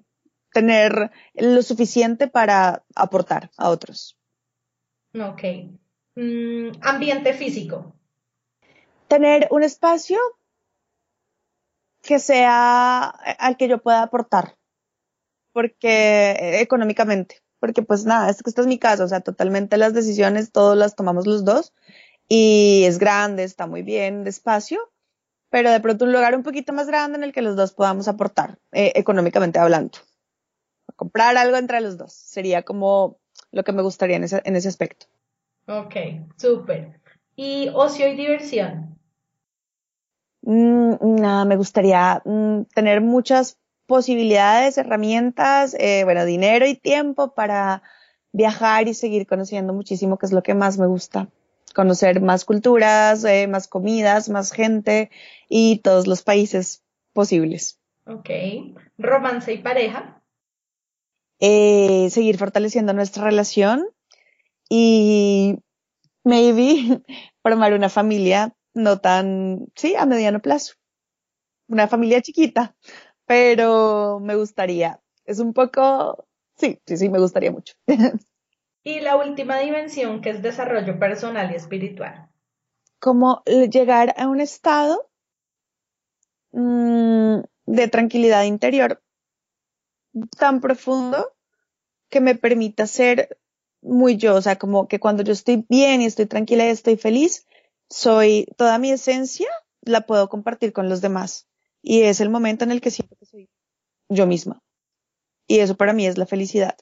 [0.52, 4.18] tener lo suficiente para aportar a otros.
[5.16, 5.44] Ok.
[6.16, 7.96] Mm, ambiente físico.
[9.08, 10.20] Tener un espacio
[12.02, 14.58] que sea al que yo pueda aportar.
[15.54, 17.42] Porque eh, económicamente.
[17.60, 20.78] Porque pues nada, es que esta es mi casa, o sea, totalmente las decisiones, todas
[20.78, 21.74] las tomamos los dos.
[22.28, 24.92] Y es grande, está muy bien de espacio
[25.52, 28.08] pero de pronto un lugar un poquito más grande en el que los dos podamos
[28.08, 30.00] aportar, eh, económicamente hablando.
[30.96, 33.20] Comprar algo entre los dos sería como
[33.52, 35.08] lo que me gustaría en ese, en ese aspecto.
[35.68, 35.96] Ok,
[36.38, 37.02] súper.
[37.36, 38.98] ¿Y ocio y diversión?
[40.42, 47.84] Mm, nada, me gustaría mm, tener muchas posibilidades, herramientas, eh, bueno, dinero y tiempo para
[48.32, 51.28] viajar y seguir conociendo muchísimo, que es lo que más me gusta
[51.74, 55.12] conocer más culturas, eh, más comidas, más gente
[55.50, 57.80] y todos los países posibles.
[58.06, 58.30] Ok.
[58.98, 60.22] Romance y pareja.
[61.40, 63.88] Eh, seguir fortaleciendo nuestra relación
[64.70, 65.58] y
[66.24, 67.02] maybe
[67.44, 70.76] formar una familia no tan, sí, a mediano plazo.
[71.68, 72.76] Una familia chiquita,
[73.26, 75.02] pero me gustaría.
[75.26, 77.74] Es un poco, sí, sí, sí, me gustaría mucho.
[78.84, 82.30] Y la última dimensión, que es desarrollo personal y espiritual.
[83.00, 85.10] Como llegar a un estado
[86.52, 89.02] mm, de tranquilidad interior
[90.38, 91.34] tan profundo
[92.10, 93.40] que me permita ser
[93.82, 96.98] muy yo, o sea, como que cuando yo estoy bien y estoy tranquila y estoy
[96.98, 97.48] feliz,
[97.90, 99.48] soy toda mi esencia,
[99.82, 101.48] la puedo compartir con los demás.
[101.82, 103.50] Y es el momento en el que siento que soy
[104.10, 104.62] yo misma.
[105.48, 106.78] Y eso para mí es la felicidad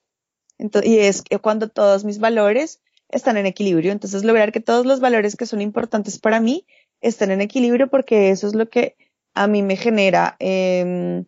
[0.83, 3.91] y es cuando todos mis valores están en equilibrio.
[3.91, 6.65] Entonces, lograr que todos los valores que son importantes para mí
[7.01, 8.95] estén en equilibrio porque eso es lo que
[9.33, 11.25] a mí me genera em,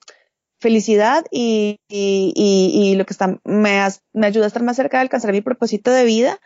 [0.60, 1.80] felicidad y,
[2.98, 3.80] lo que está, me,
[4.14, 6.40] me ayuda a estar más cerca de alcanzar mi propósito de vida.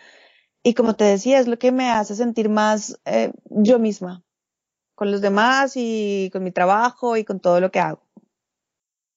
[0.63, 4.23] Y como te decía, es lo que me hace sentir más eh, yo misma,
[4.95, 8.04] con los demás y con mi trabajo y con todo lo que hago.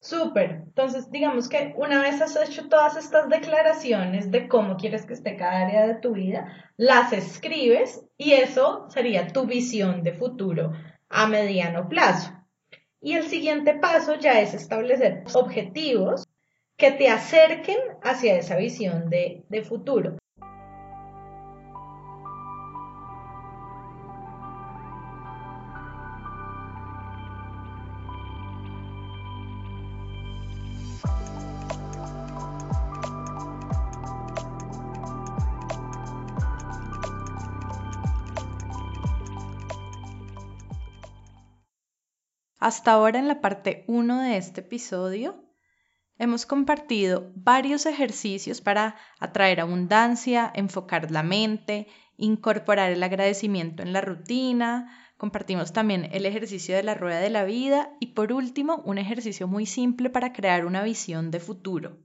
[0.00, 0.62] Súper.
[0.66, 5.36] Entonces, digamos que una vez has hecho todas estas declaraciones de cómo quieres que esté
[5.36, 10.72] cada área de tu vida, las escribes y eso sería tu visión de futuro
[11.08, 12.32] a mediano plazo.
[13.00, 16.26] Y el siguiente paso ya es establecer objetivos
[16.76, 20.16] que te acerquen hacia esa visión de, de futuro.
[42.78, 45.42] Hasta ahora en la parte 1 de este episodio
[46.16, 54.00] hemos compartido varios ejercicios para atraer abundancia, enfocar la mente, incorporar el agradecimiento en la
[54.00, 58.98] rutina, compartimos también el ejercicio de la rueda de la vida y por último un
[58.98, 61.98] ejercicio muy simple para crear una visión de futuro.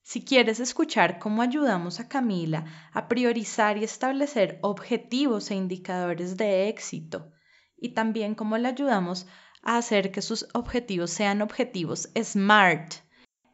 [0.00, 2.64] Si quieres escuchar cómo ayudamos a Camila
[2.94, 7.32] a priorizar y establecer objetivos e indicadores de éxito,
[7.80, 9.26] y también cómo le ayudamos
[9.62, 12.94] a hacer que sus objetivos sean objetivos SMART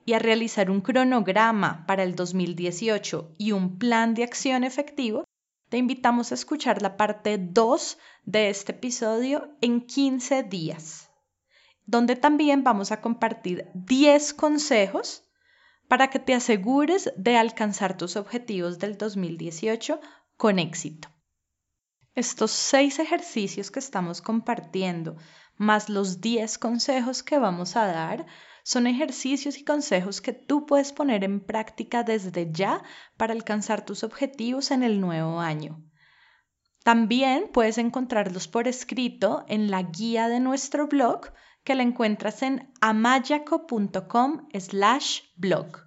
[0.06, 5.24] y a realizar un cronograma para el 2018 y un plan de acción efectivo,
[5.68, 11.10] te invitamos a escuchar la parte 2 de este episodio en 15 días,
[11.86, 15.24] donde también vamos a compartir 10 consejos
[15.88, 20.00] para que te asegures de alcanzar tus objetivos del 2018
[20.36, 21.13] con éxito.
[22.14, 25.16] Estos seis ejercicios que estamos compartiendo,
[25.56, 28.26] más los 10 consejos que vamos a dar,
[28.62, 32.82] son ejercicios y consejos que tú puedes poner en práctica desde ya
[33.16, 35.82] para alcanzar tus objetivos en el nuevo año.
[36.84, 41.32] También puedes encontrarlos por escrito en la guía de nuestro blog
[41.64, 45.86] que la encuentras en amayaco.com slash blog.